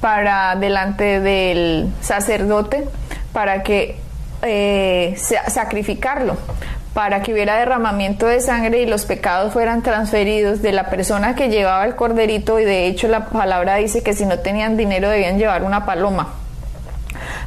para 0.00 0.56
delante 0.56 1.20
del 1.20 1.92
sacerdote 2.00 2.88
para 3.32 3.62
que 3.62 3.98
eh, 4.42 5.14
sacrificarlo 5.48 6.36
para 6.94 7.22
que 7.22 7.32
hubiera 7.32 7.56
derramamiento 7.56 8.26
de 8.26 8.40
sangre 8.40 8.80
y 8.80 8.86
los 8.86 9.04
pecados 9.04 9.52
fueran 9.52 9.82
transferidos 9.82 10.60
de 10.60 10.72
la 10.72 10.90
persona 10.90 11.34
que 11.36 11.48
llevaba 11.48 11.84
el 11.84 11.94
corderito 11.94 12.58
y 12.58 12.64
de 12.64 12.86
hecho 12.86 13.06
la 13.06 13.26
palabra 13.26 13.76
dice 13.76 14.02
que 14.02 14.12
si 14.12 14.26
no 14.26 14.40
tenían 14.40 14.76
dinero 14.76 15.08
debían 15.08 15.38
llevar 15.38 15.62
una 15.62 15.86
paloma 15.86 16.34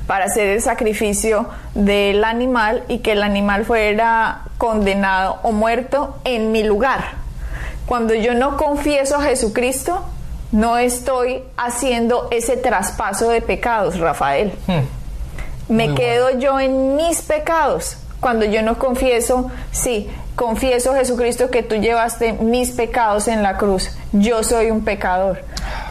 para 0.07 0.25
hacer 0.25 0.47
el 0.47 0.61
sacrificio 0.61 1.47
del 1.75 2.23
animal 2.23 2.83
y 2.87 2.99
que 2.99 3.13
el 3.13 3.23
animal 3.23 3.65
fuera 3.65 4.43
condenado 4.57 5.39
o 5.43 5.51
muerto 5.51 6.17
en 6.25 6.51
mi 6.51 6.63
lugar. 6.63 7.03
Cuando 7.85 8.13
yo 8.13 8.33
no 8.33 8.57
confieso 8.57 9.17
a 9.17 9.23
Jesucristo, 9.23 10.03
no 10.53 10.77
estoy 10.77 11.43
haciendo 11.57 12.27
ese 12.31 12.57
traspaso 12.57 13.29
de 13.29 13.41
pecados, 13.41 13.99
Rafael. 13.99 14.53
Hmm. 14.67 14.83
Me 15.67 15.95
quedo 15.95 16.37
yo 16.37 16.59
en 16.59 16.95
mis 16.95 17.23
pecados. 17.23 17.97
Cuando 18.19 18.45
yo 18.45 18.61
no 18.61 18.77
confieso, 18.77 19.49
sí, 19.71 20.09
confieso 20.35 20.93
Jesucristo 20.93 21.49
que 21.49 21.63
tú 21.63 21.75
llevaste 21.75 22.33
mis 22.33 22.69
pecados 22.69 23.27
en 23.27 23.41
la 23.41 23.57
cruz. 23.57 23.89
Yo 24.11 24.43
soy 24.43 24.69
un 24.69 24.85
pecador. 24.85 25.43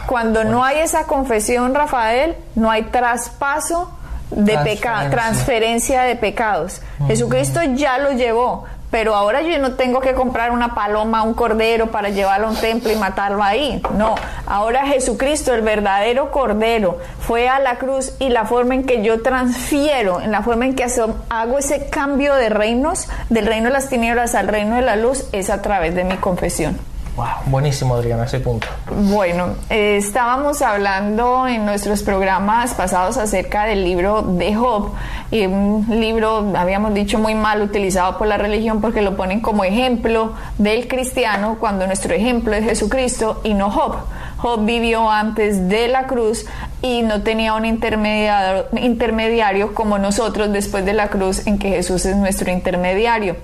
Cuando 0.07 0.45
no 0.45 0.63
hay 0.63 0.79
esa 0.79 1.03
confesión, 1.07 1.75
Rafael, 1.75 2.37
no 2.55 2.71
hay 2.71 2.83
traspaso 2.83 3.91
de 4.31 4.57
pecado, 4.59 5.09
transferencia 5.09 6.03
de 6.03 6.15
pecados. 6.15 6.81
Jesucristo 7.07 7.59
ya 7.75 7.97
lo 7.97 8.13
llevó 8.13 8.63
pero 8.93 9.15
ahora 9.15 9.41
yo 9.41 9.57
no 9.57 9.73
tengo 9.73 10.01
que 10.01 10.13
comprar 10.13 10.51
una 10.51 10.75
paloma, 10.75 11.23
un 11.23 11.33
cordero 11.33 11.87
para 11.87 12.09
llevarlo 12.09 12.45
a 12.45 12.51
un 12.51 12.55
templo 12.57 12.91
y 12.91 12.95
matarlo 12.95 13.41
ahí. 13.41 13.81
No, 13.97 14.13
ahora 14.45 14.85
Jesucristo, 14.85 15.51
el 15.51 15.63
verdadero 15.63 16.29
cordero, 16.29 16.99
fue 17.19 17.49
a 17.49 17.57
la 17.57 17.79
cruz 17.79 18.13
y 18.19 18.29
la 18.29 18.45
forma 18.45 18.75
en 18.75 18.83
que 18.83 19.01
yo 19.01 19.23
transfiero, 19.23 20.21
en 20.21 20.31
la 20.31 20.43
forma 20.43 20.67
en 20.67 20.75
que 20.75 20.85
hago 21.29 21.57
ese 21.57 21.89
cambio 21.89 22.35
de 22.35 22.49
reinos, 22.49 23.07
del 23.29 23.47
reino 23.47 23.69
de 23.69 23.73
las 23.73 23.89
tinieblas 23.89 24.35
al 24.35 24.47
reino 24.47 24.75
de 24.75 24.83
la 24.83 24.95
luz, 24.95 25.27
es 25.31 25.49
a 25.49 25.63
través 25.63 25.95
de 25.95 26.03
mi 26.03 26.17
confesión. 26.17 26.92
Wow, 27.15 27.27
buenísimo 27.45 27.95
Adriana 27.95 28.23
ese 28.23 28.39
punto. 28.39 28.67
Bueno, 28.89 29.55
eh, 29.69 29.97
estábamos 29.97 30.63
hablando 30.63 31.47
en 31.47 31.63
nuestros 31.63 32.01
programas 32.01 32.73
pasados 32.73 33.17
acerca 33.17 33.65
del 33.65 33.83
libro 33.83 34.23
de 34.23 34.55
Job, 34.55 34.93
y 35.33 35.47
un 35.47 35.85
libro, 35.89 36.53
habíamos 36.55 36.93
dicho, 36.93 37.17
muy 37.17 37.33
mal 37.33 37.61
utilizado 37.61 38.17
por 38.17 38.27
la 38.27 38.37
religión 38.37 38.81
porque 38.81 39.01
lo 39.01 39.15
ponen 39.15 39.41
como 39.41 39.63
ejemplo 39.63 40.33
del 40.57 40.87
cristiano 40.87 41.57
cuando 41.59 41.87
nuestro 41.87 42.13
ejemplo 42.13 42.53
es 42.53 42.63
Jesucristo 42.63 43.41
y 43.43 43.53
no 43.53 43.71
Job. 43.71 43.95
Job 44.37 44.65
vivió 44.65 45.09
antes 45.09 45.69
de 45.69 45.87
la 45.87 46.05
cruz 46.05 46.45
y 46.81 47.01
no 47.01 47.21
tenía 47.23 47.53
un 47.53 47.65
intermediario, 47.65 48.65
intermediario 48.79 49.73
como 49.73 49.97
nosotros 49.97 50.51
después 50.51 50.85
de 50.85 50.93
la 50.93 51.07
cruz 51.07 51.47
en 51.47 51.57
que 51.57 51.69
Jesús 51.69 52.05
es 52.05 52.15
nuestro 52.15 52.51
intermediario. 52.51 53.35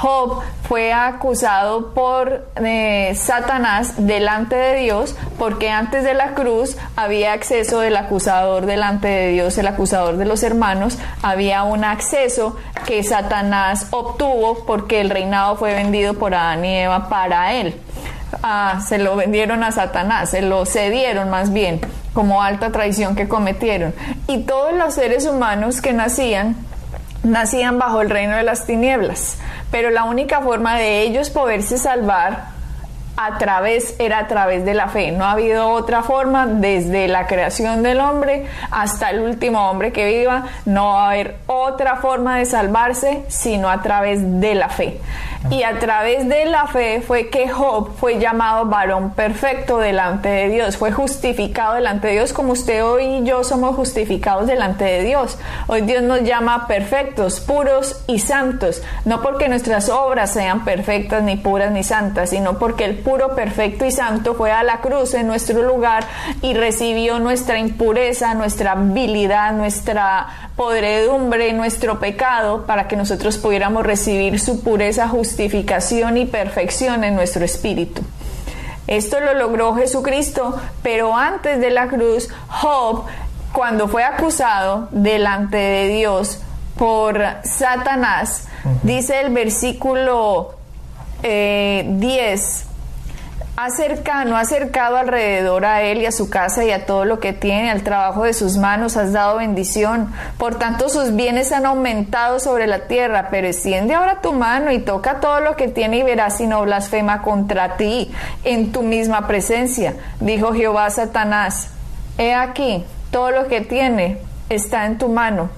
Job 0.00 0.42
fue 0.68 0.92
acusado 0.92 1.94
por 1.94 2.46
eh, 2.56 3.14
Satanás 3.16 3.94
delante 3.96 4.54
de 4.54 4.80
Dios 4.80 5.16
porque 5.38 5.70
antes 5.70 6.04
de 6.04 6.12
la 6.12 6.34
cruz 6.34 6.76
había 6.96 7.32
acceso 7.32 7.80
del 7.80 7.96
acusador 7.96 8.66
delante 8.66 9.08
de 9.08 9.28
Dios, 9.28 9.56
el 9.56 9.66
acusador 9.66 10.18
de 10.18 10.26
los 10.26 10.42
hermanos, 10.42 10.98
había 11.22 11.62
un 11.62 11.82
acceso 11.82 12.56
que 12.84 13.02
Satanás 13.04 13.86
obtuvo 13.90 14.66
porque 14.66 15.00
el 15.00 15.08
reinado 15.08 15.56
fue 15.56 15.72
vendido 15.72 16.14
por 16.14 16.34
Adán 16.34 16.64
y 16.66 16.76
Eva 16.76 17.08
para 17.08 17.54
él. 17.54 17.80
Ah, 18.42 18.80
se 18.86 18.98
lo 18.98 19.16
vendieron 19.16 19.64
a 19.64 19.72
Satanás, 19.72 20.30
se 20.30 20.42
lo 20.42 20.66
cedieron 20.66 21.30
más 21.30 21.54
bien 21.54 21.80
como 22.12 22.42
alta 22.42 22.70
traición 22.70 23.16
que 23.16 23.28
cometieron. 23.28 23.94
Y 24.26 24.40
todos 24.40 24.74
los 24.74 24.92
seres 24.92 25.26
humanos 25.26 25.80
que 25.80 25.94
nacían 25.94 26.56
nacían 27.26 27.78
bajo 27.78 28.00
el 28.00 28.10
reino 28.10 28.36
de 28.36 28.42
las 28.42 28.66
tinieblas, 28.66 29.38
pero 29.70 29.90
la 29.90 30.04
única 30.04 30.40
forma 30.40 30.76
de 30.76 31.02
ellos 31.02 31.30
poderse 31.30 31.78
salvar 31.78 32.56
a 33.16 33.38
través 33.38 33.96
era 33.98 34.18
a 34.18 34.26
través 34.26 34.64
de 34.64 34.74
la 34.74 34.88
fe. 34.88 35.10
No 35.10 35.24
ha 35.24 35.32
habido 35.32 35.70
otra 35.70 36.02
forma 36.02 36.46
desde 36.46 37.08
la 37.08 37.26
creación 37.26 37.82
del 37.82 38.00
hombre 38.00 38.46
hasta 38.70 39.10
el 39.10 39.20
último 39.20 39.70
hombre 39.70 39.92
que 39.92 40.06
viva. 40.06 40.44
No 40.66 40.88
va 40.88 41.06
a 41.06 41.10
haber 41.10 41.36
otra 41.46 41.96
forma 41.96 42.36
de 42.38 42.44
salvarse 42.44 43.22
sino 43.28 43.70
a 43.70 43.80
través 43.82 44.40
de 44.40 44.54
la 44.54 44.68
fe. 44.68 45.00
Y 45.50 45.62
a 45.62 45.78
través 45.78 46.28
de 46.28 46.44
la 46.46 46.66
fe 46.66 47.02
fue 47.06 47.28
que 47.28 47.48
Job 47.48 47.92
fue 47.98 48.18
llamado 48.18 48.66
varón 48.66 49.10
perfecto 49.10 49.78
delante 49.78 50.28
de 50.28 50.48
Dios, 50.48 50.76
fue 50.76 50.90
justificado 50.90 51.74
delante 51.74 52.08
de 52.08 52.14
Dios 52.14 52.32
como 52.32 52.52
usted 52.52 52.84
hoy 52.84 53.04
y 53.04 53.24
yo 53.24 53.44
somos 53.44 53.76
justificados 53.76 54.46
delante 54.46 54.84
de 54.84 55.04
Dios. 55.04 55.38
Hoy 55.68 55.82
Dios 55.82 56.02
nos 56.02 56.22
llama 56.22 56.66
perfectos, 56.66 57.40
puros 57.40 58.02
y 58.06 58.18
santos, 58.18 58.82
no 59.04 59.22
porque 59.22 59.48
nuestras 59.48 59.88
obras 59.88 60.32
sean 60.32 60.64
perfectas 60.64 61.22
ni 61.22 61.36
puras 61.36 61.70
ni 61.70 61.84
santas, 61.84 62.30
sino 62.30 62.58
porque 62.58 62.84
el 62.84 62.96
puro, 62.96 63.34
perfecto 63.36 63.84
y 63.84 63.92
santo 63.92 64.34
fue 64.34 64.50
a 64.50 64.62
la 64.62 64.80
cruz 64.80 65.14
en 65.14 65.26
nuestro 65.26 65.62
lugar 65.62 66.04
y 66.42 66.54
recibió 66.54 67.18
nuestra 67.20 67.58
impureza, 67.58 68.34
nuestra 68.34 68.72
habilidad, 68.72 69.52
nuestra 69.52 70.26
podredumbre, 70.56 71.52
nuestro 71.52 72.00
pecado, 72.00 72.64
para 72.64 72.88
que 72.88 72.96
nosotros 72.96 73.36
pudiéramos 73.36 73.84
recibir 73.84 74.40
su 74.40 74.62
pureza, 74.62 75.06
justificación 75.26 76.16
y 76.16 76.24
perfección 76.24 77.02
en 77.02 77.16
nuestro 77.16 77.44
espíritu. 77.44 78.02
Esto 78.86 79.18
lo 79.18 79.34
logró 79.34 79.74
Jesucristo, 79.74 80.56
pero 80.82 81.16
antes 81.16 81.60
de 81.60 81.70
la 81.70 81.88
cruz, 81.88 82.28
Job, 82.48 83.04
cuando 83.52 83.88
fue 83.88 84.04
acusado 84.04 84.88
delante 84.92 85.56
de 85.56 85.88
Dios 85.88 86.38
por 86.78 87.20
Satanás, 87.42 88.46
dice 88.84 89.20
el 89.20 89.32
versículo 89.32 90.54
10, 91.22 91.24
eh, 91.24 92.65
ha 93.58 93.70
cercano, 93.70 94.36
ha 94.36 94.40
acercado 94.40 94.98
alrededor 94.98 95.64
a 95.64 95.82
él 95.82 96.02
y 96.02 96.06
a 96.06 96.12
su 96.12 96.28
casa 96.28 96.62
y 96.64 96.70
a 96.72 96.84
todo 96.84 97.06
lo 97.06 97.20
que 97.20 97.32
tiene, 97.32 97.70
al 97.70 97.82
trabajo 97.82 98.24
de 98.24 98.34
sus 98.34 98.58
manos 98.58 98.98
has 98.98 99.14
dado 99.14 99.38
bendición. 99.38 100.12
Por 100.36 100.56
tanto, 100.56 100.90
sus 100.90 101.16
bienes 101.16 101.52
han 101.52 101.64
aumentado 101.64 102.38
sobre 102.38 102.66
la 102.66 102.80
tierra, 102.86 103.28
pero 103.30 103.46
extiende 103.46 103.94
ahora 103.94 104.20
tu 104.20 104.34
mano 104.34 104.70
y 104.72 104.80
toca 104.80 105.20
todo 105.20 105.40
lo 105.40 105.56
que 105.56 105.68
tiene 105.68 105.98
y 105.98 106.02
verás 106.02 106.36
si 106.36 106.46
no 106.46 106.62
blasfema 106.62 107.22
contra 107.22 107.78
ti 107.78 108.12
en 108.44 108.72
tu 108.72 108.82
misma 108.82 109.26
presencia. 109.26 109.94
Dijo 110.20 110.52
Jehová 110.52 110.84
a 110.84 110.90
Satanás, 110.90 111.70
he 112.18 112.34
aquí, 112.34 112.84
todo 113.10 113.30
lo 113.30 113.48
que 113.48 113.62
tiene 113.62 114.18
está 114.50 114.84
en 114.84 114.98
tu 114.98 115.08
mano. 115.08 115.48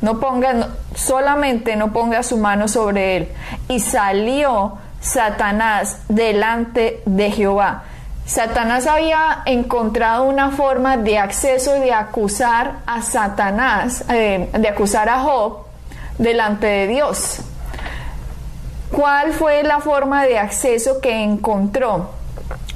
No 0.00 0.20
ponga, 0.20 0.68
solamente 0.94 1.74
no 1.74 1.92
ponga 1.92 2.22
su 2.22 2.36
mano 2.36 2.68
sobre 2.68 3.16
él. 3.16 3.28
Y 3.68 3.80
salió 3.80 4.78
Satanás 5.00 5.98
delante 6.08 7.02
de 7.06 7.30
Jehová. 7.30 7.84
Satanás 8.26 8.86
había 8.86 9.42
encontrado 9.46 10.24
una 10.24 10.50
forma 10.50 10.98
de 10.98 11.18
acceso 11.18 11.72
de 11.72 11.94
acusar 11.94 12.80
a 12.86 13.00
Satanás, 13.00 14.04
eh, 14.10 14.50
de 14.52 14.68
acusar 14.68 15.08
a 15.08 15.20
Job 15.20 15.64
delante 16.18 16.66
de 16.66 16.86
Dios. 16.88 17.40
¿Cuál 18.92 19.32
fue 19.32 19.62
la 19.62 19.80
forma 19.80 20.24
de 20.24 20.38
acceso 20.38 21.00
que 21.00 21.22
encontró? 21.22 22.10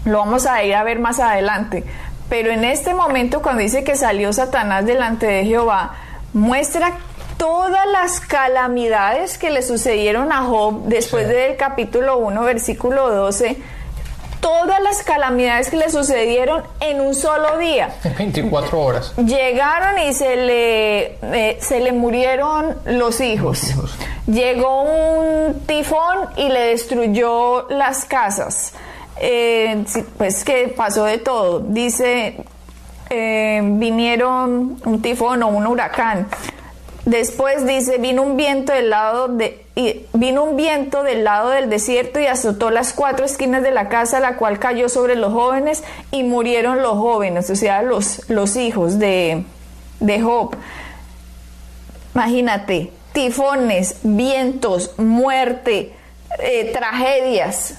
Lo 0.04 0.18
vamos 0.18 0.46
a 0.46 0.62
ir 0.62 0.74
a 0.74 0.82
ver 0.84 0.98
más 0.98 1.20
adelante. 1.20 1.84
Pero 2.28 2.50
en 2.50 2.64
este 2.64 2.94
momento, 2.94 3.42
cuando 3.42 3.62
dice 3.62 3.84
que 3.84 3.94
salió 3.94 4.32
Satanás 4.32 4.86
delante 4.86 5.26
de 5.26 5.44
Jehová, 5.44 5.92
muestra 6.32 6.94
todas 7.36 7.86
las 7.92 8.20
calamidades 8.20 9.38
que 9.38 9.50
le 9.50 9.62
sucedieron 9.62 10.32
a 10.32 10.42
Job 10.42 10.82
después 10.84 11.28
del 11.28 11.56
capítulo 11.56 12.18
1, 12.18 12.42
versículo 12.42 13.10
12, 13.10 13.56
todas 14.40 14.80
las 14.82 15.02
calamidades 15.04 15.70
que 15.70 15.76
le 15.76 15.90
sucedieron 15.90 16.62
en 16.80 17.00
un 17.00 17.14
solo 17.14 17.58
día. 17.58 17.94
En 18.04 18.14
24 18.16 18.80
horas. 18.80 19.12
Llegaron 19.16 19.98
y 20.00 20.12
se 20.14 20.36
le, 20.36 21.18
eh, 21.22 21.58
se 21.60 21.80
le 21.80 21.92
murieron 21.92 22.76
los 22.86 23.20
hijos. 23.20 23.74
Llegó 24.26 24.82
un 24.82 25.60
tifón 25.66 26.28
y 26.36 26.48
le 26.48 26.60
destruyó 26.60 27.68
las 27.70 28.04
casas. 28.04 28.72
eh, 29.20 29.84
pues 30.18 30.42
que 30.44 30.72
pasó 30.76 31.04
de 31.04 31.18
todo. 31.18 31.60
Dice, 31.60 32.36
eh, 33.10 33.60
vinieron 33.62 34.80
un 34.84 35.02
tifón 35.02 35.42
o 35.44 35.48
un 35.48 35.66
huracán. 35.66 36.26
Después 37.04 37.66
dice, 37.66 37.98
vino 37.98 38.22
un 38.22 38.36
viento 38.36 38.72
del 38.72 38.90
lado 38.90 39.28
de 39.28 39.62
y 39.74 40.04
vino 40.12 40.44
un 40.44 40.56
viento 40.56 41.02
del 41.02 41.24
lado 41.24 41.48
del 41.48 41.70
desierto 41.70 42.20
y 42.20 42.26
azotó 42.26 42.70
las 42.70 42.92
cuatro 42.92 43.24
esquinas 43.24 43.62
de 43.62 43.70
la 43.70 43.88
casa, 43.88 44.20
la 44.20 44.36
cual 44.36 44.58
cayó 44.58 44.88
sobre 44.90 45.16
los 45.16 45.32
jóvenes 45.32 45.82
y 46.10 46.24
murieron 46.24 46.82
los 46.82 46.92
jóvenes, 46.92 47.48
o 47.48 47.56
sea, 47.56 47.82
los, 47.82 48.28
los 48.28 48.56
hijos 48.56 48.98
de, 48.98 49.44
de 50.00 50.20
Job. 50.20 50.54
Imagínate, 52.14 52.92
tifones, 53.12 53.96
vientos, 54.02 54.92
muerte, 54.98 55.94
eh, 56.38 56.70
tragedias 56.72 57.74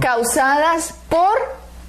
causadas 0.00 0.94
por 1.08 1.36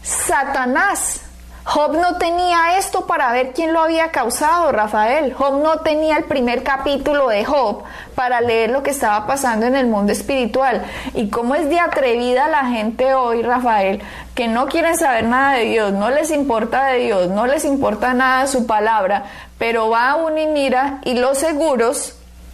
Satanás. 0.02 1.22
Job 1.70 1.98
no 1.98 2.16
tenía 2.16 2.78
esto 2.78 3.06
para 3.08 3.30
ver 3.34 3.52
quién 3.52 3.74
lo 3.74 3.82
había 3.82 4.10
causado, 4.10 4.72
Rafael. 4.72 5.34
Job 5.34 5.62
no 5.62 5.80
tenía 5.80 6.16
el 6.16 6.24
primer 6.24 6.64
capítulo 6.64 7.28
de 7.28 7.44
Job 7.44 7.84
para 8.16 8.40
leer 8.40 8.70
lo 8.70 8.84
que 8.84 8.92
estaba 8.92 9.28
pasando 9.28 9.66
en 9.66 9.76
el 9.76 9.86
mundo 9.86 10.14
espiritual. 10.14 10.86
Y 11.14 11.30
cómo 11.30 11.56
es 11.56 11.68
de 11.68 11.78
atrevida 11.82 12.48
la 12.48 12.68
gente 12.68 13.14
hoy, 13.16 13.42
Rafael, 13.42 14.02
que 14.34 14.48
no 14.48 14.68
quieren 14.68 14.98
saber 14.98 15.26
nada 15.26 15.56
de 15.56 15.66
Dios, 15.66 15.92
no 15.92 16.10
les 16.10 16.32
importa 16.32 16.86
de 16.86 17.00
Dios, 17.00 17.28
no 17.32 17.48
les 17.48 17.66
importa 17.66 18.14
nada 18.14 18.44
de 18.44 18.48
su 18.48 18.66
palabra, 18.66 19.26
pero 19.58 19.90
va 19.90 20.16
uno 20.16 20.38
y 20.40 20.48
mira 20.48 21.02
y 21.04 21.16
los 21.16 21.38
seguros 21.38 22.14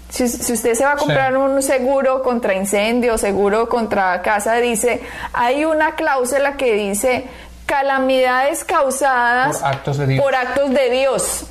si, 0.09 0.25
usted 0.25 0.75
se 0.75 0.85
va 0.85 0.91
a 0.91 0.95
comprar 0.95 1.35
un 1.37 1.59
seguro 1.63 2.21
contra 2.21 2.53
incendio, 2.53 3.17
seguro 3.17 3.67
contra 3.67 4.21
casa, 4.21 4.55
dice, 4.57 5.01
hay 5.33 5.65
una 5.65 5.95
cláusula 5.95 6.55
que 6.55 6.73
dice 6.73 7.25
calamidades 7.73 8.63
causadas 8.63 9.57
por 9.57 9.65
actos 9.65 9.97
de 9.97 10.05
Dios. 10.07 10.23
Por 10.23 10.35
actos 10.35 10.69
de 10.69 10.89
Dios. 10.91 11.43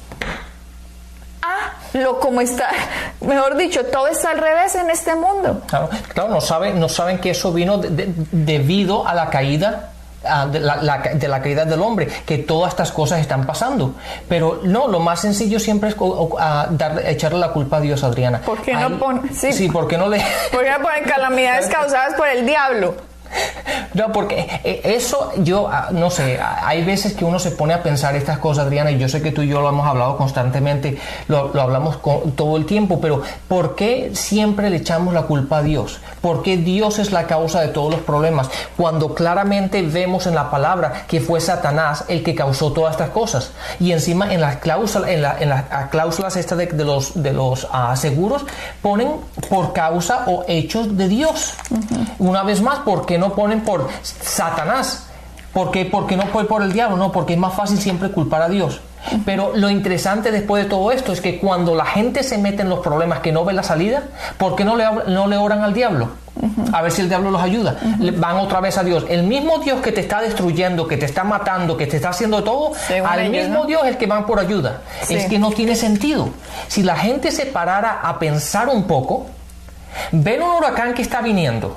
Ah, 1.42 1.72
lo 1.94 2.20
como 2.20 2.40
está, 2.40 2.68
mejor 3.20 3.56
dicho, 3.56 3.84
todo 3.86 4.06
está 4.06 4.30
al 4.30 4.38
revés 4.38 4.76
en 4.76 4.88
este 4.90 5.16
mundo. 5.16 5.62
Claro, 5.66 5.90
claro 6.14 6.30
no, 6.30 6.40
saben, 6.40 6.78
no 6.78 6.88
saben 6.88 7.18
que 7.18 7.30
eso 7.30 7.52
vino 7.52 7.78
debido 7.78 9.04
a 9.04 9.14
la 9.14 9.30
caída 9.30 9.90
de 10.52 10.60
la, 10.60 11.42
caída 11.42 11.64
del 11.64 11.82
hombre, 11.82 12.06
que 12.24 12.38
todas 12.38 12.70
estas 12.70 12.92
cosas 12.92 13.18
están 13.18 13.44
pasando. 13.44 13.96
Pero 14.28 14.60
no, 14.62 14.86
lo 14.86 15.00
más 15.00 15.18
sencillo 15.18 15.58
siempre 15.58 15.90
es 15.90 15.96
echarle 17.04 17.40
la 17.40 17.48
culpa 17.48 17.78
a 17.78 17.80
Dios, 17.80 18.04
Adriana. 18.04 18.42
¿Por 18.42 18.62
qué 18.62 18.74
no 18.74 18.96
ponen? 18.96 19.34
Sí, 19.34 19.52
sí, 19.52 19.68
¿por 19.68 19.88
qué 19.88 19.98
no 19.98 20.08
le.? 20.08 20.22
¿Por 20.52 20.62
qué 20.62 20.70
no 20.70 20.82
ponen 20.82 21.02
calamidades 21.02 21.66
causadas 21.74 22.14
por 22.14 22.28
el 22.28 22.46
diablo? 22.46 22.94
No, 23.94 24.10
porque 24.10 24.48
eh, 24.64 24.80
eso 24.84 25.32
yo, 25.38 25.68
ah, 25.70 25.88
no 25.92 26.10
sé, 26.10 26.40
hay 26.40 26.82
veces 26.82 27.12
que 27.12 27.24
uno 27.24 27.38
se 27.38 27.50
pone 27.50 27.74
a 27.74 27.82
pensar 27.82 28.16
estas 28.16 28.38
cosas, 28.38 28.66
Adriana, 28.66 28.90
y 28.90 28.98
yo 28.98 29.08
sé 29.08 29.20
que 29.20 29.32
tú 29.32 29.42
y 29.42 29.48
yo 29.48 29.60
lo 29.60 29.68
hemos 29.68 29.86
hablado 29.86 30.16
constantemente, 30.16 30.98
lo, 31.28 31.52
hablamos 31.60 31.98
todo 32.34 32.56
el 32.56 32.64
tiempo, 32.64 33.00
pero 33.00 33.22
¿por 33.48 33.74
qué 33.74 34.12
siempre 34.14 34.70
le 34.70 34.78
echamos 34.78 35.12
la 35.12 35.22
culpa 35.22 35.58
a 35.58 35.62
Dios? 35.62 36.00
¿Por 36.22 36.42
qué 36.42 36.56
Dios 36.56 36.98
es 36.98 37.12
la 37.12 37.26
causa 37.26 37.60
de 37.60 37.68
todos 37.68 37.92
los 37.92 38.00
problemas? 38.00 38.48
Cuando 38.76 39.14
claramente 39.14 39.82
vemos 39.82 40.26
en 40.26 40.34
la 40.34 40.50
palabra 40.50 41.04
que 41.06 41.20
fue 41.20 41.40
Satanás 41.40 42.04
el 42.08 42.22
que 42.22 42.34
causó 42.34 42.72
todas 42.72 42.92
estas 42.92 43.10
cosas. 43.10 43.52
Y 43.78 43.92
encima 43.92 44.32
en 44.32 44.40
las 44.40 44.56
cláusulas, 44.56 45.10
en, 45.10 45.48
las 45.48 45.64
cláusulas 45.90 46.36
estas 46.36 46.58
de, 46.58 46.84
los, 46.84 47.22
de 47.22 47.32
los 47.32 47.64
uh, 47.64 47.96
seguros 47.96 48.44
ponen 48.80 49.08
por 49.48 49.72
causa 49.72 50.24
o 50.26 50.44
hechos 50.48 50.96
de 50.96 51.08
Dios. 51.08 51.54
Una 52.18 52.42
vez 52.42 52.62
más, 52.62 52.80
¿por 52.80 53.04
qué 53.04 53.18
no 53.18 53.21
ponen 53.30 53.60
por 53.62 53.88
Satanás. 54.02 55.06
¿Por 55.52 55.70
qué? 55.70 55.84
Porque 55.84 56.16
no 56.16 56.26
fue 56.26 56.46
por 56.46 56.62
el 56.62 56.72
diablo, 56.72 56.96
no, 56.96 57.12
porque 57.12 57.34
es 57.34 57.38
más 57.38 57.54
fácil 57.54 57.78
siempre 57.78 58.10
culpar 58.10 58.42
a 58.42 58.48
Dios. 58.48 58.80
Pero 59.24 59.52
lo 59.54 59.68
interesante 59.68 60.30
después 60.30 60.64
de 60.64 60.70
todo 60.70 60.92
esto 60.92 61.12
es 61.12 61.20
que 61.20 61.38
cuando 61.38 61.74
la 61.74 61.84
gente 61.84 62.22
se 62.22 62.38
mete 62.38 62.62
en 62.62 62.68
los 62.68 62.78
problemas 62.80 63.18
que 63.18 63.32
no 63.32 63.44
ve 63.44 63.52
la 63.52 63.62
salida, 63.62 64.04
¿por 64.38 64.56
qué 64.56 64.64
no 64.64 64.76
le, 64.76 64.84
no 65.08 65.26
le 65.26 65.36
oran 65.36 65.62
al 65.62 65.74
diablo? 65.74 66.10
A 66.72 66.80
ver 66.80 66.90
si 66.90 67.02
el 67.02 67.08
diablo 67.08 67.30
los 67.30 67.42
ayuda. 67.42 67.76
Van 68.16 68.36
otra 68.38 68.60
vez 68.60 68.78
a 68.78 68.84
Dios. 68.84 69.04
El 69.08 69.24
mismo 69.24 69.58
Dios 69.58 69.80
que 69.80 69.92
te 69.92 70.00
está 70.00 70.22
destruyendo, 70.22 70.88
que 70.88 70.96
te 70.96 71.04
está 71.04 71.24
matando, 71.24 71.76
que 71.76 71.86
te 71.86 71.96
está 71.96 72.10
haciendo 72.10 72.42
todo, 72.42 72.72
al 73.06 73.28
mismo 73.28 73.66
Dios 73.66 73.82
es 73.84 73.90
el 73.90 73.96
que 73.98 74.06
van 74.06 74.24
por 74.24 74.38
ayuda. 74.38 74.80
Es 75.08 75.26
que 75.26 75.38
no 75.38 75.50
tiene 75.50 75.74
sentido. 75.74 76.30
Si 76.68 76.82
la 76.82 76.96
gente 76.96 77.30
se 77.30 77.46
parara 77.46 78.00
a 78.02 78.18
pensar 78.18 78.68
un 78.68 78.84
poco, 78.84 79.26
ven 80.12 80.42
un 80.42 80.50
huracán 80.56 80.94
que 80.94 81.02
está 81.02 81.20
viniendo 81.20 81.76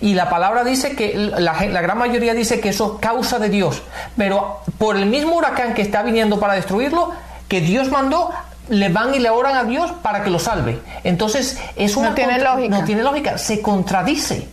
y 0.00 0.14
la 0.14 0.28
palabra 0.28 0.64
dice 0.64 0.94
que 0.96 1.14
la, 1.16 1.54
gran 1.54 1.98
mayoría 1.98 2.34
dice 2.34 2.60
que 2.60 2.70
eso 2.70 2.94
es 2.94 3.00
causa 3.00 3.38
de 3.38 3.48
Dios. 3.48 3.82
Pero 4.16 4.60
por 4.78 4.96
el 4.96 5.06
mismo 5.06 5.36
huracán 5.36 5.74
que 5.74 5.82
está 5.82 6.02
viniendo 6.02 6.38
para 6.40 6.54
destruirlo, 6.54 7.12
que 7.48 7.60
Dios 7.60 7.90
mandó, 7.90 8.30
le 8.68 8.88
van 8.88 9.14
y 9.14 9.18
le 9.18 9.30
oran 9.30 9.56
a 9.56 9.64
Dios 9.64 9.92
para 10.02 10.22
que 10.22 10.30
lo 10.30 10.38
salve. 10.38 10.80
Entonces, 11.04 11.58
es 11.76 11.96
una 11.96 12.10
no 12.10 12.14
tiene 12.14 12.38
lógica. 12.38 12.78
No 12.78 12.84
tiene 12.84 13.02
lógica, 13.02 13.38
se 13.38 13.60
contradice. 13.60 14.48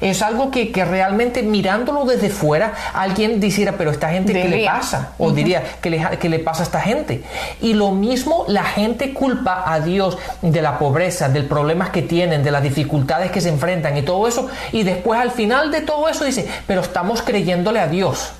Es 0.00 0.22
algo 0.22 0.50
que, 0.50 0.70
realmente 0.84 1.42
mirándolo 1.42 2.04
desde 2.04 2.30
fuera, 2.30 2.72
alguien 2.94 3.40
dijera, 3.40 3.72
pero 3.76 3.90
esta 3.90 4.10
gente, 4.10 4.32
¿qué 4.32 4.48
le 4.48 4.66
pasa? 4.66 5.12
O 5.18 5.30
diría, 5.32 5.62
¿qué 5.80 5.90
le, 5.90 6.18
¿qué 6.18 6.28
le 6.28 6.38
pasa 6.38 6.62
a 6.62 6.64
esta 6.64 6.80
gente? 6.80 7.24
Y 7.60 7.74
lo 7.74 7.90
mismo, 7.90 8.44
la 8.48 8.64
gente 8.64 9.12
culpa 9.12 9.64
a 9.66 9.80
Dios 9.80 10.18
de 10.40 10.62
la 10.62 10.78
pobreza, 10.78 11.28
del 11.28 11.46
problemas 11.46 11.90
que 11.90 12.02
tienen, 12.02 12.42
de 12.42 12.50
las 12.50 12.62
dificultades 12.62 13.30
que 13.30 13.40
se 13.40 13.48
enfrentan 13.48 13.96
y 13.96 14.02
todo 14.02 14.26
eso. 14.28 14.48
Y 14.72 14.82
después, 14.84 15.20
al 15.20 15.30
final 15.30 15.70
de 15.70 15.80
todo 15.80 16.08
eso, 16.08 16.24
dice, 16.24 16.48
pero 16.66 16.80
estamos 16.80 17.22
creyéndole 17.22 17.80
a 17.80 17.88
Dios. 17.88 18.32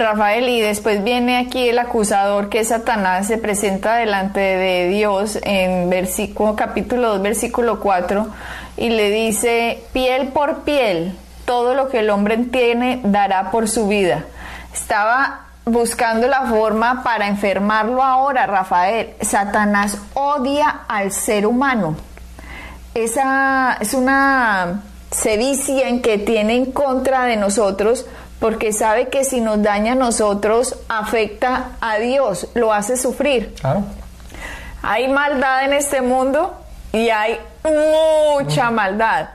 Rafael, 0.00 0.48
y 0.48 0.60
después 0.60 1.04
viene 1.04 1.36
aquí 1.36 1.68
el 1.68 1.78
acusador 1.78 2.48
que 2.48 2.64
Satanás 2.64 3.26
se 3.26 3.38
presenta 3.38 3.96
delante 3.96 4.40
de 4.40 4.88
Dios 4.88 5.38
en 5.42 5.90
versículo, 5.90 6.56
capítulo 6.56 7.10
2, 7.10 7.22
versículo 7.22 7.80
4, 7.80 8.26
y 8.78 8.88
le 8.88 9.10
dice, 9.10 9.84
piel 9.92 10.28
por 10.28 10.62
piel, 10.62 11.16
todo 11.44 11.74
lo 11.74 11.88
que 11.88 12.00
el 12.00 12.10
hombre 12.10 12.38
tiene 12.38 13.00
dará 13.04 13.50
por 13.50 13.68
su 13.68 13.88
vida. 13.88 14.24
Estaba 14.72 15.46
buscando 15.66 16.26
la 16.26 16.46
forma 16.46 17.02
para 17.02 17.28
enfermarlo 17.28 18.02
ahora, 18.02 18.46
Rafael. 18.46 19.14
Satanás 19.20 19.98
odia 20.14 20.80
al 20.88 21.12
ser 21.12 21.46
humano. 21.46 21.96
Esa 22.94 23.76
es 23.80 23.94
una 23.94 24.82
sevicia 25.10 25.88
en 25.88 26.02
que 26.02 26.18
tiene 26.18 26.56
en 26.56 26.72
contra 26.72 27.24
de 27.24 27.36
nosotros 27.36 28.06
porque 28.40 28.72
sabe 28.72 29.08
que 29.08 29.24
si 29.24 29.40
nos 29.40 29.62
daña 29.62 29.92
a 29.92 29.94
nosotros, 29.94 30.76
afecta 30.88 31.72
a 31.80 31.98
Dios, 31.98 32.48
lo 32.54 32.72
hace 32.72 32.96
sufrir. 32.96 33.54
Hay 34.82 35.08
maldad 35.08 35.64
en 35.64 35.74
este 35.74 36.00
mundo 36.00 36.58
y 36.92 37.10
hay 37.10 37.38
mucha 37.62 38.70
maldad. 38.70 39.28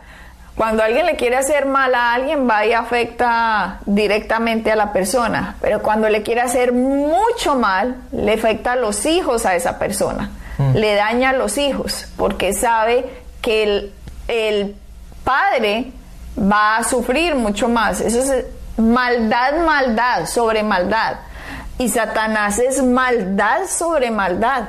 Cuando 0.55 0.83
alguien 0.83 1.05
le 1.05 1.17
quiere 1.17 1.35
hacer 1.35 1.65
mal 1.65 1.93
a 1.93 2.13
alguien, 2.13 2.49
va 2.49 2.65
y 2.65 2.73
afecta 2.73 3.79
directamente 3.85 4.71
a 4.71 4.75
la 4.75 4.91
persona. 4.91 5.57
Pero 5.61 5.81
cuando 5.81 6.09
le 6.09 6.23
quiere 6.23 6.41
hacer 6.41 6.71
mucho 6.73 7.55
mal, 7.55 7.97
le 8.11 8.33
afecta 8.33 8.71
a 8.71 8.75
los 8.75 9.05
hijos 9.05 9.45
a 9.45 9.55
esa 9.55 9.77
persona. 9.77 10.31
Mm. 10.57 10.75
Le 10.75 10.95
daña 10.95 11.29
a 11.31 11.33
los 11.33 11.57
hijos, 11.57 12.07
porque 12.15 12.53
sabe 12.53 13.05
que 13.41 13.63
el, 13.63 13.93
el 14.29 14.75
padre 15.25 15.91
va 16.39 16.77
a 16.77 16.83
sufrir 16.85 17.35
mucho 17.35 17.67
más. 17.67 17.99
Eso 17.99 18.19
es 18.19 18.45
maldad, 18.77 19.65
maldad 19.65 20.25
sobre 20.25 20.63
maldad. 20.63 21.15
Y 21.77 21.89
Satanás 21.89 22.59
es 22.59 22.81
maldad 22.83 23.67
sobre 23.67 24.11
maldad. 24.11 24.63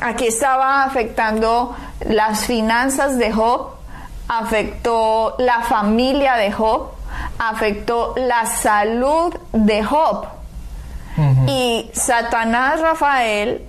Aquí 0.00 0.26
estaba 0.26 0.84
afectando 0.84 1.76
las 2.06 2.44
finanzas 2.46 3.18
de 3.18 3.32
Job, 3.32 3.70
afectó 4.28 5.34
la 5.38 5.60
familia 5.62 6.34
de 6.34 6.52
Job, 6.52 6.90
afectó 7.38 8.14
la 8.16 8.46
salud 8.46 9.34
de 9.52 9.82
Job. 9.82 10.26
Y 11.46 11.90
Satanás 11.92 12.80
Rafael 12.80 13.64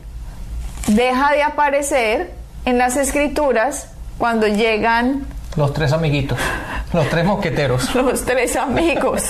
deja 0.88 1.32
de 1.32 1.44
aparecer 1.44 2.34
en 2.66 2.78
las 2.78 2.96
escrituras 2.96 3.88
cuando 4.18 4.48
llegan 4.48 5.28
los 5.56 5.74
tres 5.74 5.94
amiguitos, 5.94 6.38
los 6.96 7.10
tres 7.10 7.26
mosqueteros. 7.26 7.94
Los 8.06 8.24
tres 8.24 8.56
amigos. 8.56 9.24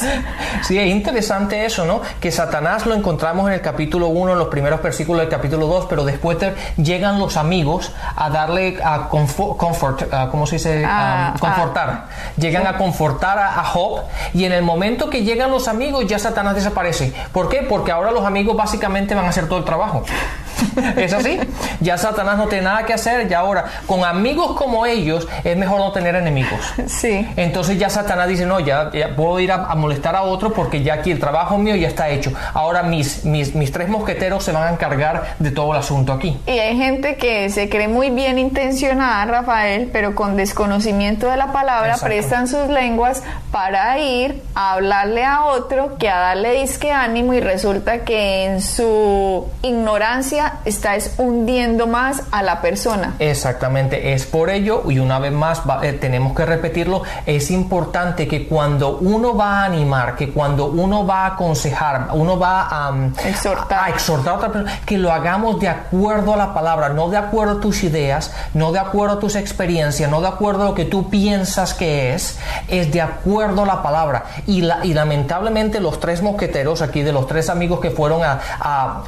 Sí, 0.64 0.78
es 0.78 0.88
interesante 0.88 1.66
eso, 1.66 1.86
¿no? 1.86 2.02
Que 2.20 2.32
Satanás 2.32 2.86
lo 2.86 2.94
encontramos 2.94 3.48
en 3.48 3.54
el 3.54 3.62
capítulo 3.62 4.08
1, 4.08 4.34
en 4.34 4.40
los 4.40 4.48
primeros 4.50 4.82
versículos 4.82 5.22
del 5.22 5.30
capítulo 5.30 5.68
2, 5.68 5.86
pero 5.88 6.04
después 6.04 6.38
llegan 6.78 7.20
los 7.20 7.38
amigos 7.38 7.92
a 8.16 8.30
darle 8.30 8.78
a 8.84 9.10
comfort, 9.10 10.04
¿cómo 10.32 10.46
se 10.48 10.56
dice? 10.56 10.84
Ah, 10.86 11.34
ah. 11.34 11.40
confortar. 11.40 12.08
Llegan 12.38 12.68
a 12.68 12.78
confortar 12.78 13.40
a, 13.40 13.64
Job 13.66 14.02
y 14.34 14.46
en 14.46 14.52
el 14.52 14.64
momento 14.64 15.10
que 15.10 15.24
llegan 15.24 15.52
los 15.52 15.68
amigos 15.68 16.06
ya 16.08 16.20
Satanás 16.20 16.56
desaparece. 16.56 17.14
¿Por 17.32 17.50
qué? 17.50 17.64
Porque 17.64 17.92
ahora 17.92 18.12
los 18.12 18.26
amigos 18.26 18.56
básicamente 18.56 19.16
van 19.16 19.26
a 19.26 19.30
hacer 19.30 19.48
todo 19.48 19.60
el 19.60 19.66
trabajo. 19.66 20.04
Es 20.98 21.14
así. 21.14 21.40
Ya 21.80 21.98
Satanás 21.98 22.38
no 22.38 22.48
tiene 22.48 22.66
nada 22.66 22.86
que 22.86 22.94
hacer, 22.94 23.28
ya 23.28 23.40
ahora, 23.40 23.66
con 23.86 24.04
amigos 24.04 24.56
como 24.56 24.86
ellos, 24.86 25.28
es 25.44 25.58
mejor 25.58 25.80
no 25.80 25.92
tener 25.92 26.16
enemigos. 26.16 26.60
Sí. 26.88 27.28
Entonces 27.36 27.78
ya 27.78 27.90
Satanás 27.90 28.28
dice, 28.28 28.46
no, 28.46 28.60
ya, 28.60 28.92
puedo 29.16 29.40
ir 29.40 29.52
a, 29.52 29.76
molestar 29.76 30.16
a 30.16 30.24
otro 30.24 30.54
porque 30.54 30.82
ya 30.82 30.96
aquí 30.96 31.12
el 31.12 31.20
trabajo 31.20 31.58
mío 31.58 31.76
ya 31.76 31.88
está 31.88 32.10
hecho. 32.10 32.32
Ahora 32.54 32.84
mis, 32.84 33.26
mis, 33.26 33.56
mis 33.56 33.72
tres 33.72 33.90
mosqueteros 33.90 34.44
se 34.44 34.52
van 34.52 34.64
a 34.64 34.72
encargar 34.72 35.36
de 35.40 35.52
todo 35.52 35.74
el 35.74 35.80
asunto 35.80 36.14
aquí. 36.14 36.38
Y 36.48 36.52
hay 36.52 36.78
gente 36.78 37.18
que 37.18 37.50
se 37.50 37.70
cree 37.70 37.88
muy 37.88 38.10
bien 38.10 38.40
intencionada, 38.40 39.26
Rafael, 39.26 39.90
pero 39.92 40.16
con 40.16 40.38
desconocimiento 40.38 41.30
de 41.30 41.38
la 41.38 41.52
palabra 41.52 41.98
prestan 41.98 42.48
sus 42.48 42.70
lenguas 42.70 43.24
para 43.52 44.00
ir 44.00 44.42
a 44.54 44.74
hablarle 44.74 45.24
a 45.24 45.46
otro 45.46 45.98
que 45.98 46.10
a 46.10 46.18
darle 46.20 46.52
disque 46.54 46.92
ánimo 46.92 47.34
y 47.34 47.40
resulta 47.40 48.00
que 48.00 48.46
en 48.46 48.62
su 48.62 49.46
ignorancia 49.62 50.45
está 50.66 50.96
hundiendo 51.18 51.88
más 51.88 52.24
a 52.32 52.44
la 52.44 52.62
persona. 52.62 53.16
Exactamente, 53.20 54.14
es 54.14 54.26
por 54.26 54.50
ello 54.50 54.84
y 54.90 55.00
una 55.00 55.20
vez 55.20 55.32
más 55.32 55.62
eh, 55.84 55.94
tenemos 55.94 56.36
que 56.36 56.46
repetirlo, 56.46 57.04
es 57.26 57.52
importante 57.52 58.28
que 58.28 58.48
cuando 58.48 58.98
uno 58.98 59.36
va 59.36 59.62
a 59.62 59.66
animar, 59.66 60.16
que 60.16 60.32
cuando 60.32 60.68
uno 60.68 61.06
va 61.06 61.24
a 61.24 61.28
aconsejar, 61.28 62.10
uno 62.14 62.38
va 62.38 62.68
a, 62.70 62.94
exhortar. 63.26 63.86
a, 63.86 63.90
exhortar 63.90 64.34
a 64.34 64.38
otra 64.38 64.52
persona, 64.52 64.80
que 64.86 64.98
lo 64.98 65.12
hagamos 65.12 65.60
de 65.60 65.68
acuerdo 65.68 66.34
a 66.34 66.38
la 66.38 66.54
palabra, 66.54 66.90
no 66.90 67.10
de 67.10 67.18
acuerdo 67.18 67.58
a 67.58 67.62
tus 67.62 67.84
ideas, 67.84 68.34
no 68.54 68.72
de 68.72 68.80
acuerdo 68.80 69.16
a 69.16 69.20
tus 69.20 69.36
experiencias, 69.36 70.10
no 70.10 70.22
de 70.22 70.28
acuerdo 70.28 70.64
a 70.64 70.66
lo 70.66 70.76
que 70.76 70.86
tú 70.86 71.10
piensas 71.10 71.74
que 71.74 72.14
es, 72.14 72.38
es 72.68 72.92
de 72.92 73.02
acuerdo 73.02 73.64
a 73.64 73.66
la 73.66 73.84
palabra. 73.84 74.26
Y, 74.48 74.62
la, 74.62 74.86
y 74.86 74.94
lamentablemente 74.94 75.80
los 75.80 76.00
tres 76.00 76.22
mosqueteros 76.22 76.82
aquí, 76.82 77.02
de 77.02 77.12
los 77.12 77.28
tres 77.28 77.50
amigos 77.50 77.80
que 77.80 77.92
fueron 77.92 78.22
a, 78.24 78.40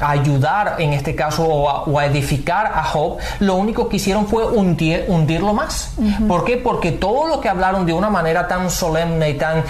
ayudar 0.00 0.76
en 0.78 0.92
este 0.92 1.14
caso 1.14 1.27
o 1.38 1.98
a, 1.98 2.06
edificar 2.06 2.66
a 2.66 2.82
Job, 2.84 3.18
lo 3.40 3.56
único 3.56 3.88
que 3.88 3.96
hicieron 3.96 4.26
fue 4.26 4.44
hundir, 4.46 5.04
hundirlo 5.08 5.52
más. 5.52 5.92
¿Por 6.26 6.44
qué? 6.44 6.56
Porque 6.56 6.92
todo 6.92 7.28
lo 7.28 7.40
que 7.40 7.48
hablaron 7.48 7.86
de 7.86 7.92
una 7.92 8.10
manera 8.10 8.48
tan 8.48 8.70
solemne 8.70 9.30
y 9.30 9.34
tan, 9.34 9.64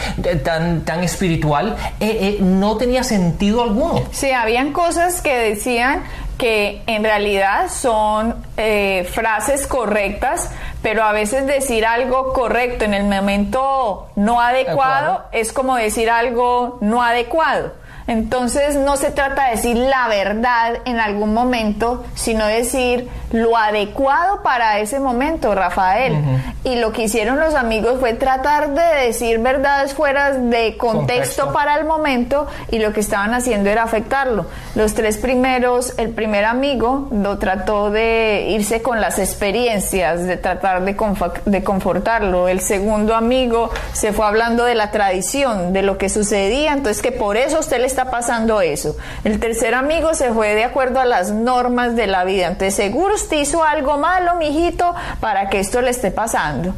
tan, 0.44 0.84
tan 0.84 1.02
espiritual 1.02 1.76
eh, 2.00 2.18
eh, 2.20 2.38
no 2.40 2.76
tenía 2.76 3.02
sentido 3.02 3.62
alguno. 3.62 4.02
Sí, 4.12 4.30
habían 4.30 4.72
cosas 4.72 5.20
que 5.20 5.36
decían 5.36 6.04
que 6.38 6.82
en 6.86 7.02
realidad 7.02 7.68
son 7.68 8.36
eh, 8.56 9.06
frases 9.12 9.66
correctas, 9.66 10.50
pero 10.82 11.02
a 11.02 11.12
veces 11.12 11.46
decir 11.46 11.84
algo 11.84 12.32
correcto 12.32 12.84
en 12.84 12.94
el 12.94 13.04
momento 13.04 14.08
no 14.14 14.40
adecuado 14.40 15.24
es 15.32 15.52
como 15.52 15.76
decir 15.76 16.08
algo 16.08 16.78
no 16.80 17.02
adecuado. 17.02 17.72
Entonces 18.08 18.74
no 18.76 18.96
se 18.96 19.10
trata 19.10 19.44
de 19.44 19.50
decir 19.52 19.76
la 19.76 20.08
verdad 20.08 20.78
en 20.86 20.98
algún 20.98 21.34
momento, 21.34 22.04
sino 22.14 22.46
decir 22.46 23.06
lo 23.32 23.56
adecuado 23.58 24.42
para 24.42 24.78
ese 24.78 24.98
momento, 24.98 25.54
Rafael. 25.54 26.16
Y 26.64 26.76
lo 26.76 26.92
que 26.92 27.02
hicieron 27.02 27.38
los 27.38 27.54
amigos 27.54 28.00
fue 28.00 28.14
tratar 28.14 28.70
de 28.70 29.06
decir 29.06 29.38
verdades 29.40 29.92
fuera 29.92 30.32
de 30.32 30.78
contexto, 30.78 31.52
para 31.52 31.76
el 31.76 31.84
momento 31.84 32.46
y 32.70 32.78
lo 32.78 32.94
que 32.94 33.00
estaban 33.00 33.34
haciendo 33.34 33.68
era 33.68 33.82
afectarlo. 33.82 34.46
Los 34.74 34.94
tres 34.94 35.18
primeros, 35.18 35.92
el 35.98 36.08
primer 36.10 36.46
amigo 36.46 37.08
lo 37.10 37.36
trató 37.36 37.90
de 37.90 38.46
irse 38.48 38.80
con 38.80 39.02
las 39.02 39.18
experiencias, 39.18 40.24
de 40.24 40.38
tratar 40.38 40.82
de, 40.82 40.96
de 41.44 41.64
confortarlo. 41.64 42.48
El 42.48 42.60
segundo 42.60 43.14
amigo 43.14 43.70
se 43.92 44.14
fue 44.14 44.24
hablando 44.26 44.64
de 44.64 44.74
la 44.74 44.90
tradición, 44.90 45.74
de 45.74 45.82
lo 45.82 45.98
que 45.98 46.08
sucedía, 46.08 46.72
entonces 46.72 47.02
que 47.02 47.12
por 47.12 47.36
eso 47.36 47.58
usted 47.58 47.78
le 47.80 47.86
está 47.98 48.12
pasando 48.12 48.60
eso. 48.60 48.96
El 49.24 49.40
tercer 49.40 49.74
amigo 49.74 50.14
se 50.14 50.32
fue 50.32 50.54
de 50.54 50.62
acuerdo 50.62 51.00
a 51.00 51.04
las 51.04 51.32
normas 51.32 51.96
de 51.96 52.06
la 52.06 52.22
vida. 52.22 52.46
Entonces, 52.46 52.74
seguro 52.76 53.16
usted 53.16 53.38
hizo 53.38 53.64
algo 53.64 53.98
malo, 53.98 54.36
mijito, 54.36 54.94
para 55.18 55.48
que 55.48 55.58
esto 55.58 55.82
le 55.82 55.90
esté 55.90 56.12
pasando. 56.12 56.74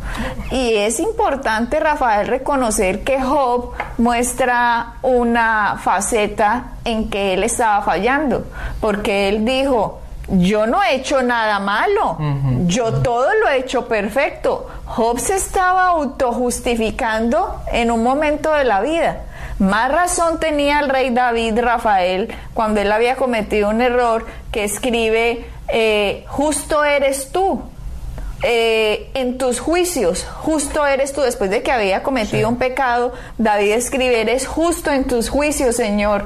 Y 0.51 0.77
es 0.77 0.99
importante, 0.99 1.79
Rafael, 1.79 2.27
reconocer 2.27 3.05
que 3.05 3.21
Job 3.21 3.73
muestra 3.99 4.95
una 5.03 5.79
faceta 5.83 6.73
en 6.87 7.11
que 7.11 7.35
él 7.35 7.45
estaba 7.45 7.83
fallando, 7.83 8.47
porque 8.81 9.29
él 9.29 9.45
dijo, 9.45 10.01
yo 10.29 10.67
no 10.67 10.83
he 10.83 10.95
hecho 10.95 11.21
nada 11.23 11.59
malo, 11.59 12.17
yo 12.65 12.95
todo 13.03 13.29
lo 13.35 13.49
he 13.51 13.59
hecho 13.59 13.87
perfecto. 13.87 14.71
Job 14.87 15.19
se 15.19 15.37
estaba 15.37 15.89
autojustificando 15.89 17.61
en 17.71 17.91
un 17.91 18.03
momento 18.03 18.55
de 18.55 18.65
la 18.65 18.81
vida. 18.81 19.25
Más 19.61 19.93
razón 19.93 20.41
tenía 20.41 20.81
el 20.81 20.89
rey 20.89 21.11
David 21.11 21.59
Rafael 21.61 22.35
cuando 22.55 22.81
él 22.81 22.91
había 22.91 23.17
cometido 23.17 23.69
un 23.69 23.83
error 23.83 24.25
que 24.51 24.65
escribe, 24.65 25.45
eh, 25.69 26.25
justo 26.29 26.83
eres 26.83 27.31
tú. 27.31 27.63
Eh, 28.43 29.11
en 29.13 29.37
tus 29.37 29.61
juicios, 29.61 30.25
justo 30.25 30.87
eres 30.87 31.13
tú. 31.13 31.21
Después 31.21 31.51
de 31.51 31.63
que 31.63 31.73
había 31.73 32.03
cometido 32.03 32.49
un 32.49 32.57
pecado, 32.57 33.13
David 33.37 33.73
escribe, 33.73 34.23
eres 34.23 34.47
justo 34.47 34.91
en 34.91 35.05
tus 35.05 35.29
juicios, 35.29 35.77
Señor. 35.77 36.25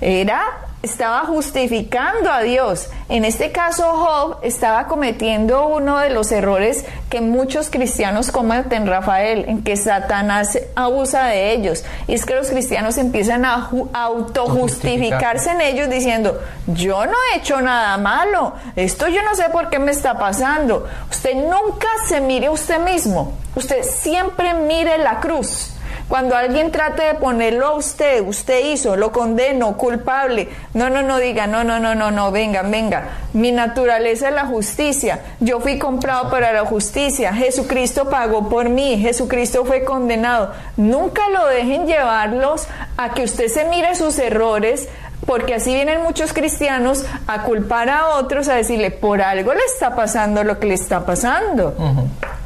Era 0.00 0.42
estaba 0.82 1.20
justificando 1.20 2.30
a 2.30 2.42
Dios. 2.42 2.88
En 3.08 3.24
este 3.24 3.52
caso, 3.52 3.84
Job 3.84 4.38
estaba 4.42 4.86
cometiendo 4.88 5.68
uno 5.68 5.98
de 5.98 6.10
los 6.10 6.32
errores 6.32 6.84
que 7.08 7.20
muchos 7.20 7.70
cristianos 7.70 8.32
cometen, 8.32 8.86
Rafael, 8.86 9.44
en 9.48 9.62
que 9.62 9.76
Satanás 9.76 10.58
abusa 10.74 11.26
de 11.26 11.52
ellos. 11.52 11.84
Y 12.08 12.14
es 12.14 12.26
que 12.26 12.34
los 12.34 12.48
cristianos 12.48 12.98
empiezan 12.98 13.44
a 13.44 13.70
autojustificarse 13.92 15.52
en 15.52 15.60
ellos 15.60 15.88
diciendo, 15.88 16.40
yo 16.66 17.06
no 17.06 17.12
he 17.12 17.38
hecho 17.38 17.60
nada 17.60 17.96
malo, 17.98 18.54
esto 18.74 19.08
yo 19.08 19.22
no 19.22 19.34
sé 19.34 19.44
por 19.50 19.70
qué 19.70 19.78
me 19.78 19.92
está 19.92 20.18
pasando. 20.18 20.88
Usted 21.10 21.34
nunca 21.34 21.86
se 22.08 22.20
mire 22.20 22.48
usted 22.50 22.80
mismo, 22.80 23.34
usted 23.54 23.82
siempre 23.84 24.54
mire 24.54 24.98
la 24.98 25.20
cruz. 25.20 25.71
Cuando 26.12 26.36
alguien 26.36 26.70
trate 26.70 27.04
de 27.04 27.14
ponerlo 27.14 27.68
a 27.68 27.74
usted, 27.74 28.20
usted 28.20 28.66
hizo, 28.66 28.96
lo 28.96 29.12
condeno, 29.12 29.78
culpable. 29.78 30.46
No, 30.74 30.90
no, 30.90 31.00
no 31.00 31.16
diga, 31.16 31.46
no, 31.46 31.64
no, 31.64 31.78
no, 31.78 31.94
no, 31.94 32.10
no, 32.10 32.30
venga, 32.30 32.60
venga. 32.60 33.08
Mi 33.32 33.50
naturaleza 33.50 34.28
es 34.28 34.34
la 34.34 34.44
justicia. 34.44 35.20
Yo 35.40 35.60
fui 35.60 35.78
comprado 35.78 36.28
para 36.28 36.52
la 36.52 36.66
justicia. 36.66 37.32
Jesucristo 37.32 38.10
pagó 38.10 38.50
por 38.50 38.68
mí. 38.68 38.98
Jesucristo 38.98 39.64
fue 39.64 39.84
condenado. 39.84 40.52
Nunca 40.76 41.30
lo 41.30 41.46
dejen 41.46 41.86
llevarlos 41.86 42.66
a 42.98 43.14
que 43.14 43.24
usted 43.24 43.48
se 43.48 43.64
mire 43.64 43.94
sus 43.94 44.18
errores, 44.18 44.90
porque 45.26 45.54
así 45.54 45.74
vienen 45.74 46.02
muchos 46.02 46.32
cristianos 46.32 47.04
a 47.26 47.42
culpar 47.42 47.88
a 47.88 48.16
otros, 48.16 48.48
a 48.48 48.54
decirle, 48.54 48.90
por 48.90 49.22
algo 49.22 49.54
le 49.54 49.64
está 49.64 49.94
pasando 49.94 50.42
lo 50.44 50.58
que 50.58 50.66
le 50.66 50.74
está 50.74 51.06
pasando. 51.06 51.74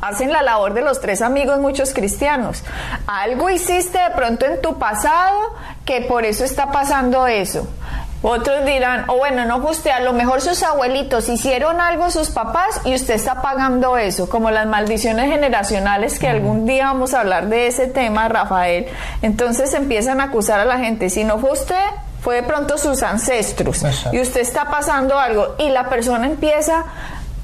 Hacen 0.01 0.33
la 0.33 0.43
labor 0.43 0.75
de 0.75 0.83
los 0.83 1.01
tres 1.01 1.23
amigos 1.23 1.59
muchos 1.59 1.95
cristianos. 1.95 2.63
Algo 3.07 3.51
hiciste 3.51 3.99
de 3.99 4.11
pronto 4.15 4.45
en 4.47 4.61
tu 4.61 4.79
pasado 4.79 5.55
que 5.85 6.03
por 6.03 6.25
eso 6.25 6.45
está 6.45 6.71
pasando 6.71 7.27
eso. 7.27 7.67
Otros 8.23 8.65
dirán, 8.65 9.09
o 9.09 9.13
oh, 9.13 9.17
bueno, 9.19 9.45
no 9.45 9.59
usted, 9.69 9.91
a 9.91 10.01
lo 10.01 10.13
mejor 10.13 10.41
sus 10.41 10.63
abuelitos 10.63 11.29
hicieron 11.29 11.81
algo 11.81 12.11
sus 12.11 12.31
papás 12.31 12.81
y 12.85 12.95
usted 12.95 13.15
está 13.15 13.43
pagando 13.43 13.99
eso, 13.99 14.29
como 14.29 14.51
las 14.51 14.67
maldiciones 14.67 15.31
generacionales 15.31 16.19
que 16.19 16.29
algún 16.29 16.67
día 16.67 16.87
vamos 16.87 17.15
a 17.15 17.21
hablar 17.21 17.49
de 17.49 17.67
ese 17.69 17.87
tema, 17.87 18.27
Rafael. 18.29 18.87
Entonces 19.23 19.73
empiezan 19.75 20.21
a 20.21 20.25
acusar 20.25 20.61
a 20.61 20.65
la 20.65 20.79
gente, 20.79 21.11
si 21.11 21.25
no 21.25 21.39
fue 21.39 21.53
usted, 21.53 21.77
fue 22.21 22.37
de 22.37 22.43
pronto 22.43 22.79
sus 22.79 23.03
ancestros 23.03 23.83
y 24.13 24.21
usted 24.21 24.41
está 24.41 24.71
pasando 24.71 25.19
algo 25.19 25.55
y 25.59 25.69
la 25.71 25.89
persona 25.89 26.27
empieza 26.27 26.85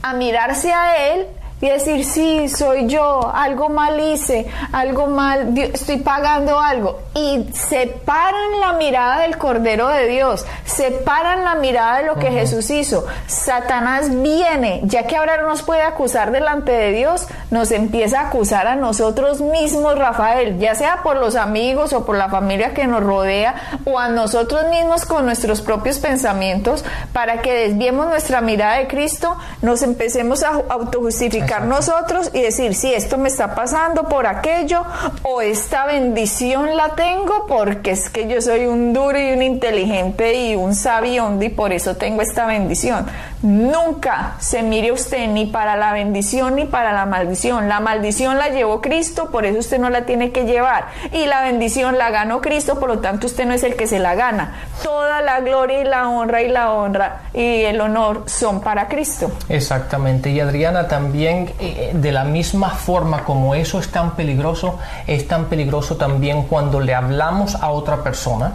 a 0.02 0.12
mirarse 0.14 0.72
a 0.72 1.12
él 1.12 1.26
y 1.62 1.68
decir, 1.68 2.04
sí, 2.04 2.48
soy 2.48 2.88
yo, 2.88 3.32
algo 3.32 3.68
mal 3.68 4.00
hice, 4.00 4.48
algo 4.72 5.06
mal, 5.06 5.56
estoy 5.56 5.98
pagando 5.98 6.58
algo. 6.58 6.98
Y 7.14 7.46
separan 7.52 8.58
la 8.60 8.72
mirada 8.72 9.20
del 9.20 9.38
Cordero 9.38 9.86
de 9.86 10.08
Dios, 10.08 10.44
separan 10.64 11.44
la 11.44 11.54
mirada 11.54 11.98
de 11.98 12.06
lo 12.06 12.16
que 12.16 12.32
Jesús 12.32 12.68
hizo. 12.70 13.06
Satanás 13.28 14.10
viene, 14.10 14.80
ya 14.82 15.06
que 15.06 15.16
ahora 15.16 15.40
no 15.40 15.50
nos 15.50 15.62
puede 15.62 15.82
acusar 15.82 16.32
delante 16.32 16.72
de 16.72 16.90
Dios, 16.90 17.28
nos 17.52 17.70
empieza 17.70 18.22
a 18.22 18.26
acusar 18.26 18.66
a 18.66 18.74
nosotros 18.74 19.40
mismos, 19.40 19.96
Rafael, 19.96 20.58
ya 20.58 20.74
sea 20.74 21.04
por 21.04 21.16
los 21.16 21.36
amigos 21.36 21.92
o 21.92 22.04
por 22.04 22.16
la 22.16 22.28
familia 22.28 22.74
que 22.74 22.88
nos 22.88 23.04
rodea, 23.04 23.54
o 23.84 24.00
a 24.00 24.08
nosotros 24.08 24.68
mismos 24.68 25.04
con 25.04 25.26
nuestros 25.26 25.62
propios 25.62 26.00
pensamientos, 26.00 26.84
para 27.12 27.40
que 27.40 27.52
desviemos 27.52 28.08
nuestra 28.08 28.40
mirada 28.40 28.78
de 28.78 28.88
Cristo, 28.88 29.36
nos 29.60 29.82
empecemos 29.82 30.42
a 30.42 30.60
autojustificar 30.68 31.51
nosotros 31.60 32.30
y 32.32 32.42
decir, 32.42 32.74
si 32.74 32.92
esto 32.92 33.18
me 33.18 33.28
está 33.28 33.54
pasando 33.54 34.04
por 34.04 34.26
aquello, 34.26 34.84
o 35.22 35.40
esta 35.40 35.86
bendición 35.86 36.76
la 36.76 36.90
tengo 36.90 37.46
porque 37.46 37.92
es 37.92 38.10
que 38.10 38.28
yo 38.28 38.40
soy 38.40 38.66
un 38.66 38.92
duro 38.92 39.18
y 39.18 39.32
un 39.32 39.42
inteligente 39.42 40.34
y 40.34 40.56
un 40.56 40.74
sabio 40.74 41.12
y 41.40 41.48
por 41.50 41.72
eso 41.72 41.96
tengo 41.96 42.22
esta 42.22 42.46
bendición. 42.46 43.06
Nunca 43.42 44.34
se 44.38 44.62
mire 44.62 44.92
usted 44.92 45.28
ni 45.28 45.46
para 45.46 45.76
la 45.76 45.92
bendición 45.92 46.56
ni 46.56 46.64
para 46.64 46.92
la 46.92 47.06
maldición. 47.06 47.68
La 47.68 47.80
maldición 47.80 48.38
la 48.38 48.48
llevó 48.48 48.80
Cristo, 48.80 49.30
por 49.30 49.44
eso 49.44 49.58
usted 49.58 49.78
no 49.78 49.90
la 49.90 50.06
tiene 50.06 50.30
que 50.30 50.44
llevar. 50.44 50.86
Y 51.12 51.26
la 51.26 51.42
bendición 51.42 51.98
la 51.98 52.10
ganó 52.10 52.40
Cristo, 52.40 52.78
por 52.78 52.88
lo 52.88 52.98
tanto 53.00 53.26
usted 53.26 53.44
no 53.46 53.52
es 53.52 53.62
el 53.62 53.76
que 53.76 53.86
se 53.86 53.98
la 53.98 54.14
gana. 54.14 54.54
Toda 54.82 55.22
la 55.22 55.40
gloria 55.40 55.80
y 55.80 55.84
la 55.84 56.08
honra 56.08 56.42
y 56.42 56.48
la 56.48 56.72
honra 56.72 57.22
y 57.34 57.62
el 57.62 57.80
honor 57.80 58.24
son 58.26 58.60
para 58.60 58.88
Cristo. 58.88 59.30
Exactamente. 59.48 60.30
Y 60.30 60.40
Adriana, 60.40 60.88
también 60.88 61.41
eh, 61.58 61.92
de 61.94 62.12
la 62.12 62.24
misma 62.24 62.70
forma 62.70 63.24
como 63.24 63.54
eso 63.54 63.78
es 63.78 63.88
tan 63.88 64.16
peligroso, 64.16 64.78
es 65.06 65.26
tan 65.28 65.46
peligroso 65.46 65.96
también 65.96 66.44
cuando 66.44 66.80
le 66.80 66.94
hablamos 66.94 67.54
a 67.54 67.70
otra 67.70 68.02
persona 68.02 68.52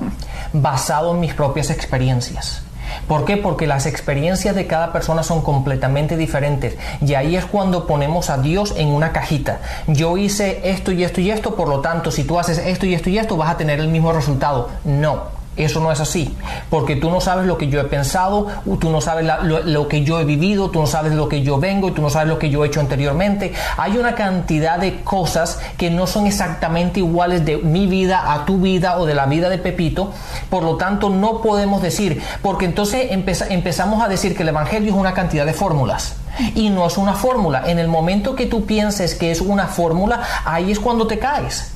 basado 0.54 1.14
en 1.14 1.20
mis 1.20 1.34
propias 1.34 1.70
experiencias. 1.70 2.64
¿Por 3.08 3.26
qué? 3.26 3.38
Porque 3.38 3.68
las 3.68 3.86
experiencias 3.86 4.56
de 4.56 4.68
cada 4.68 4.92
persona 4.92 5.24
son 5.24 5.42
completamente 5.42 6.18
diferentes. 6.18 6.76
Y 7.02 7.14
ahí 7.14 7.36
es 7.36 7.46
cuando 7.46 7.86
ponemos 7.86 8.30
a 8.30 8.38
Dios 8.38 8.74
en 8.78 8.90
una 8.90 9.12
cajita. 9.12 9.60
Yo 9.88 10.18
hice 10.18 10.62
esto 10.64 10.92
y 10.92 11.04
esto 11.04 11.22
y 11.22 11.32
esto, 11.32 11.56
por 11.56 11.68
lo 11.68 11.80
tanto, 11.80 12.12
si 12.12 12.24
tú 12.24 12.40
haces 12.40 12.58
esto 12.58 12.86
y 12.86 12.94
esto 12.94 13.10
y 13.10 13.18
esto, 13.18 13.38
vas 13.38 13.52
a 13.52 13.58
tener 13.58 13.80
el 13.80 13.88
mismo 13.90 14.12
resultado. 14.12 14.70
No. 14.84 15.37
Eso 15.58 15.80
no 15.80 15.92
es 15.92 16.00
así, 16.00 16.36
porque 16.70 16.96
tú 16.96 17.10
no 17.10 17.20
sabes 17.20 17.48
lo 17.48 17.58
que 17.58 17.68
yo 17.68 17.82
he 17.82 17.86
pensado, 17.86 18.48
tú 18.80 18.92
no 18.92 19.02
sabes 19.02 19.26
lo, 19.44 19.88
que 19.88 20.04
yo 20.04 20.20
he 20.20 20.24
vivido, 20.24 20.70
tú 20.70 20.80
no 20.80 20.88
sabes 20.88 21.14
lo 21.14 21.28
que 21.28 21.42
yo 21.42 21.58
vengo, 21.60 21.92
tú 21.94 22.02
no 22.02 22.12
sabes 22.12 22.30
lo 22.30 22.38
que 22.38 22.52
yo 22.52 22.64
he 22.64 22.68
hecho 22.68 22.80
anteriormente. 22.80 23.54
Hay 23.78 23.98
una 23.98 24.14
cantidad 24.14 24.78
de 24.78 25.02
cosas 25.02 25.60
que 25.78 25.90
no 25.90 26.06
son 26.06 26.28
exactamente 26.28 27.00
iguales 27.00 27.44
de 27.44 27.58
mi 27.58 27.88
vida 27.88 28.34
a 28.34 28.46
tu 28.46 28.60
vida 28.60 28.98
o 29.00 29.06
de 29.08 29.16
la 29.16 29.26
vida 29.26 29.50
de 29.50 29.58
Pepito, 29.58 30.14
por 30.50 30.64
lo 30.64 30.78
tanto 30.78 31.10
no 31.10 31.42
podemos 31.42 31.82
decir, 31.82 32.22
porque 32.42 32.66
entonces 32.66 33.08
empezamos 33.12 34.04
a 34.04 34.08
decir 34.08 34.36
que 34.36 34.44
el 34.44 34.50
Evangelio 34.50 34.92
es 34.92 34.98
una 34.98 35.14
cantidad 35.14 35.46
de 35.46 35.54
fórmulas 35.54 36.18
y 36.56 36.70
no 36.70 36.86
es 36.86 36.98
una 36.98 37.14
fórmula. 37.14 37.64
En 37.68 37.80
el 37.80 37.88
momento 37.88 38.36
que 38.36 38.46
tú 38.46 38.66
pienses 38.66 39.16
que 39.16 39.32
es 39.32 39.42
una 39.42 39.68
fórmula, 39.68 40.22
ahí 40.46 40.72
es 40.72 40.80
cuando 40.80 41.08
te 41.08 41.20
caes. 41.20 41.72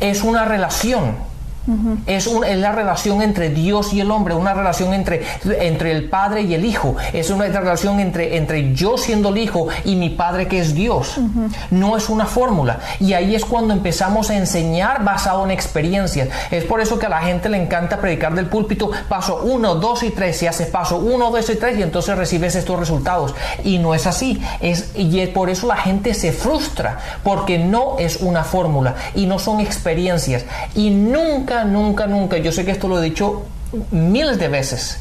Es 0.00 0.22
una 0.22 0.44
relación 0.44 1.33
es, 2.06 2.26
la 2.26 2.72
relación 2.72 3.22
entre 3.22 3.50
Dios 3.50 3.92
y 3.92 4.00
el 4.00 4.10
hombre, 4.10 4.34
una 4.34 4.54
relación 4.54 4.92
entre, 4.94 5.22
entre 5.44 5.92
el 5.92 6.08
Padre 6.08 6.42
y 6.42 6.54
el 6.54 6.64
Hijo. 6.64 6.96
Es 7.12 7.30
una 7.30 7.46
relación 7.46 8.00
entre, 8.00 8.36
entre 8.36 8.74
yo 8.74 8.98
siendo 8.98 9.30
el 9.30 9.38
Hijo 9.38 9.68
y 9.84 9.96
mi 9.96 10.10
Padre 10.10 10.46
que 10.48 10.60
es 10.60 10.74
Dios. 10.74 11.18
No 11.70 11.96
es 11.96 12.08
una 12.08 12.26
fórmula. 12.26 12.80
Y 13.00 13.12
ahí 13.14 13.34
es 13.34 13.44
cuando 13.44 13.72
empezamos 13.72 14.30
a 14.30 14.36
enseñar 14.36 15.04
basado 15.04 15.44
en 15.44 15.50
experiencias. 15.50 16.28
Es 16.50 16.64
por 16.64 16.80
eso 16.80 16.98
que 16.98 17.06
a 17.06 17.10
la 17.10 17.20
gente 17.20 17.48
le 17.48 17.62
encanta 17.62 17.98
predicar 17.98 18.34
del 18.34 18.46
púlpito 18.46 18.90
paso 19.08 19.40
1, 19.42 19.76
2 19.76 20.02
y 20.02 20.10
3. 20.10 20.36
Si 20.36 20.46
haces 20.46 20.68
paso 20.68 20.98
1, 20.98 21.30
2 21.30 21.50
y 21.50 21.56
3 21.56 21.78
y 21.78 21.82
entonces 21.82 22.16
recibes 22.16 22.54
estos 22.54 22.78
resultados. 22.78 23.34
Y 23.62 23.78
no 23.78 23.94
es 23.94 24.06
así. 24.06 24.42
Es, 24.60 24.90
y 24.94 25.20
es 25.20 25.30
por 25.30 25.50
eso 25.50 25.66
la 25.66 25.76
gente 25.76 26.14
se 26.14 26.32
frustra. 26.32 26.98
Porque 27.22 27.58
no 27.58 27.98
es 27.98 28.16
una 28.16 28.44
fórmula 28.44 28.94
y 29.14 29.26
no 29.26 29.38
son 29.38 29.60
experiencias. 29.60 30.44
Y 30.74 30.90
nunca 30.90 31.53
nunca, 31.62 32.08
nunca, 32.08 32.38
yo 32.38 32.50
sé 32.50 32.64
que 32.64 32.72
esto 32.72 32.88
lo 32.88 33.00
he 33.00 33.04
dicho 33.04 33.44
miles 33.90 34.38
de 34.38 34.48
veces, 34.48 35.00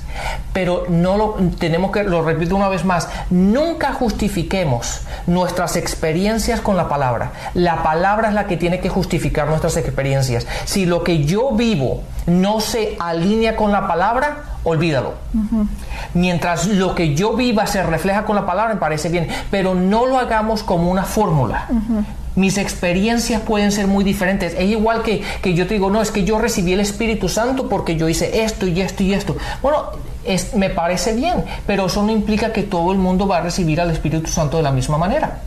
pero 0.52 0.86
no 0.90 1.18
lo 1.18 1.36
tenemos 1.58 1.92
que, 1.92 2.04
lo 2.04 2.24
repito 2.24 2.56
una 2.56 2.70
vez 2.70 2.86
más, 2.86 3.08
nunca 3.30 3.94
justifiquemos 3.94 5.02
nuestras 5.28 5.76
experiencias 5.76 6.62
con 6.62 6.78
la 6.78 6.90
palabra. 6.90 7.32
La 7.54 7.84
palabra 7.84 8.30
es 8.30 8.34
la 8.34 8.48
que 8.48 8.58
tiene 8.58 8.80
que 8.80 8.90
justificar 8.90 9.48
nuestras 9.48 9.78
experiencias. 9.78 10.48
Si 10.66 10.86
lo 10.86 11.04
que 11.04 11.24
yo 11.24 11.52
vivo 11.52 12.04
no 12.28 12.60
se 12.60 12.96
alinea 13.00 13.56
con 13.56 13.72
la 13.72 13.88
palabra, 13.88 14.44
olvídalo. 14.64 15.14
Mientras 16.14 16.68
lo 16.68 16.96
que 16.96 17.16
yo 17.16 17.34
viva 17.34 17.68
se 17.68 17.84
refleja 17.84 18.26
con 18.26 18.36
la 18.36 18.46
palabra, 18.46 18.74
me 18.74 18.80
parece 18.80 19.10
bien, 19.10 19.28
pero 19.52 19.76
no 19.76 20.06
lo 20.06 20.20
hagamos 20.20 20.64
como 20.64 20.90
una 20.90 21.04
fórmula 21.04 21.68
mis 22.36 22.58
experiencias 22.58 23.42
pueden 23.42 23.72
ser 23.72 23.88
muy 23.88 24.04
diferentes. 24.04 24.54
Es 24.54 24.70
igual 24.70 25.04
que, 25.04 25.22
que, 25.42 25.54
yo 25.54 25.68
te 25.68 25.76
digo, 25.76 25.90
no, 25.90 26.02
es 26.02 26.12
que 26.12 26.24
yo 26.24 26.40
recibí 26.40 26.74
el 26.74 26.80
Espíritu 26.80 27.30
Santo 27.30 27.70
porque 27.70 27.96
yo 27.96 28.10
hice 28.10 28.44
esto 28.44 28.68
y 28.68 28.82
esto 28.82 29.04
y 29.04 29.14
esto. 29.14 29.36
Bueno, 29.62 29.84
es, 30.26 30.54
me 30.56 30.70
parece 30.70 31.14
bien, 31.14 31.44
pero 31.68 31.86
eso 31.86 32.04
no 32.04 32.12
implica 32.12 32.52
que 32.52 32.64
todo 32.64 32.92
el 32.92 32.98
mundo 32.98 33.28
va 33.28 33.38
a 33.38 33.42
recibir 33.42 33.82
al 33.82 33.92
Espíritu 33.92 34.30
Santo 34.30 34.58
de 34.58 34.64
la 34.64 34.72
misma 34.72 34.98
manera. 34.98 35.42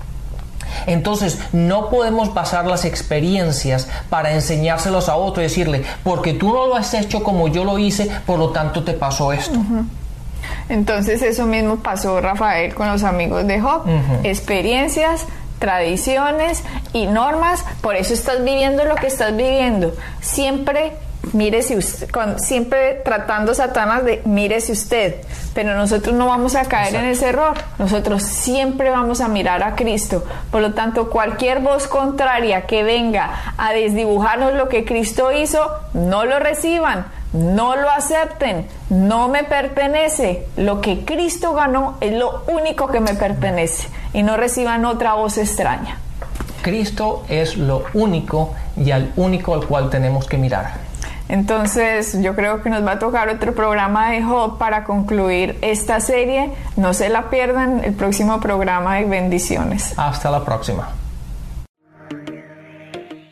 Entonces, 0.87 1.39
no 1.53 1.89
podemos 1.89 2.35
basar 2.35 2.67
las 2.67 2.85
experiencias 2.85 3.89
para 4.11 4.33
enseñárselos 4.33 5.09
a 5.09 5.17
otro 5.17 5.43
y 5.43 5.47
decirle, 5.47 5.83
porque 6.05 6.35
tú 6.35 6.53
no 6.53 6.67
lo 6.67 6.77
has 6.77 6.93
hecho 6.95 7.23
como 7.23 7.49
yo 7.49 7.65
lo 7.65 7.79
hice, 7.79 8.11
por 8.27 8.39
lo 8.39 8.51
tanto 8.51 8.85
te 8.85 8.93
pasó 8.93 9.33
esto. 9.33 9.59
Entonces, 10.69 11.23
eso 11.23 11.47
mismo 11.47 11.77
pasó 11.77 12.21
Rafael 12.21 12.75
con 12.75 12.89
los 12.89 13.03
amigos 13.05 13.47
de 13.47 13.61
Job. 13.61 13.83
Experiencias 14.23 15.27
tradiciones 15.59 16.63
y 16.93 17.07
normas, 17.07 17.65
por 17.81 17.97
eso 17.97 18.15
estás 18.15 18.45
viviendo 18.45 18.85
lo 18.85 18.97
que 18.97 19.07
estás 19.07 19.37
viviendo. 19.37 19.95
Siempre 20.21 20.93
mírese 21.33 21.77
usted, 21.77 22.09
siempre 22.39 23.01
tratando 23.05 23.55
Satanás 23.55 24.05
de 24.05 24.23
mírese 24.25 24.73
usted, 24.73 25.17
pero 25.55 25.75
nosotros 25.75 26.15
no 26.15 26.27
vamos 26.27 26.55
a 26.55 26.65
caer 26.67 26.95
en 26.95 27.05
ese 27.07 27.29
error, 27.29 27.55
nosotros 27.79 28.23
siempre 28.23 28.91
vamos 28.91 29.21
a 29.21 29.29
mirar 29.29 29.63
a 29.63 29.75
Cristo, 29.75 30.25
por 30.51 30.63
lo 30.63 30.73
tanto 30.75 31.11
cualquier 31.11 31.61
voz 31.61 31.87
contraria 31.87 32.67
que 32.67 32.83
venga 32.83 33.55
a 33.57 33.73
desdibujarnos 33.73 34.55
lo 34.55 34.69
que 34.69 34.85
Cristo 34.85 35.33
hizo, 35.33 35.69
no 35.95 36.25
lo 36.25 36.39
reciban, 36.39 37.07
no 37.37 37.77
lo 37.77 37.91
acepten, 37.91 38.67
no 38.91 39.29
me 39.29 39.45
pertenece. 39.45 40.47
Lo 40.57 40.81
que 40.81 41.05
Cristo 41.05 41.55
ganó 41.55 41.97
es 42.01 42.13
lo 42.13 42.43
único 42.49 42.89
que 42.89 43.01
me 43.01 43.15
pertenece 43.15 43.89
y 44.13 44.23
no 44.23 44.37
reciban 44.37 44.85
otra 44.85 45.15
voz 45.15 45.39
extraña. 45.39 45.99
Cristo 46.63 47.25
es 47.29 47.57
lo 47.57 47.85
único 47.95 48.55
y 48.77 48.91
al 48.91 49.13
único 49.17 49.55
al 49.55 49.67
cual 49.67 49.89
tenemos 49.91 50.27
que 50.27 50.37
mirar. 50.37 50.87
Entonces 51.29 52.21
yo 52.23 52.35
creo 52.37 52.63
que 52.63 52.71
nos 52.71 52.87
va 52.87 52.93
a 52.93 52.99
tocar 52.99 53.29
otro 53.29 53.55
programa 53.55 54.11
de 54.11 54.23
Job 54.23 54.59
para 54.59 54.85
concluir 54.85 55.59
esta 55.61 56.01
serie. 56.01 56.53
No 56.77 56.95
se 56.95 57.09
la 57.09 57.31
pierdan 57.31 57.83
el 57.85 57.95
próximo 57.95 58.41
programa 58.41 58.97
de 58.97 59.05
bendiciones. 59.05 59.93
Hasta 59.97 60.31
la 60.31 60.45
próxima. 60.45 60.89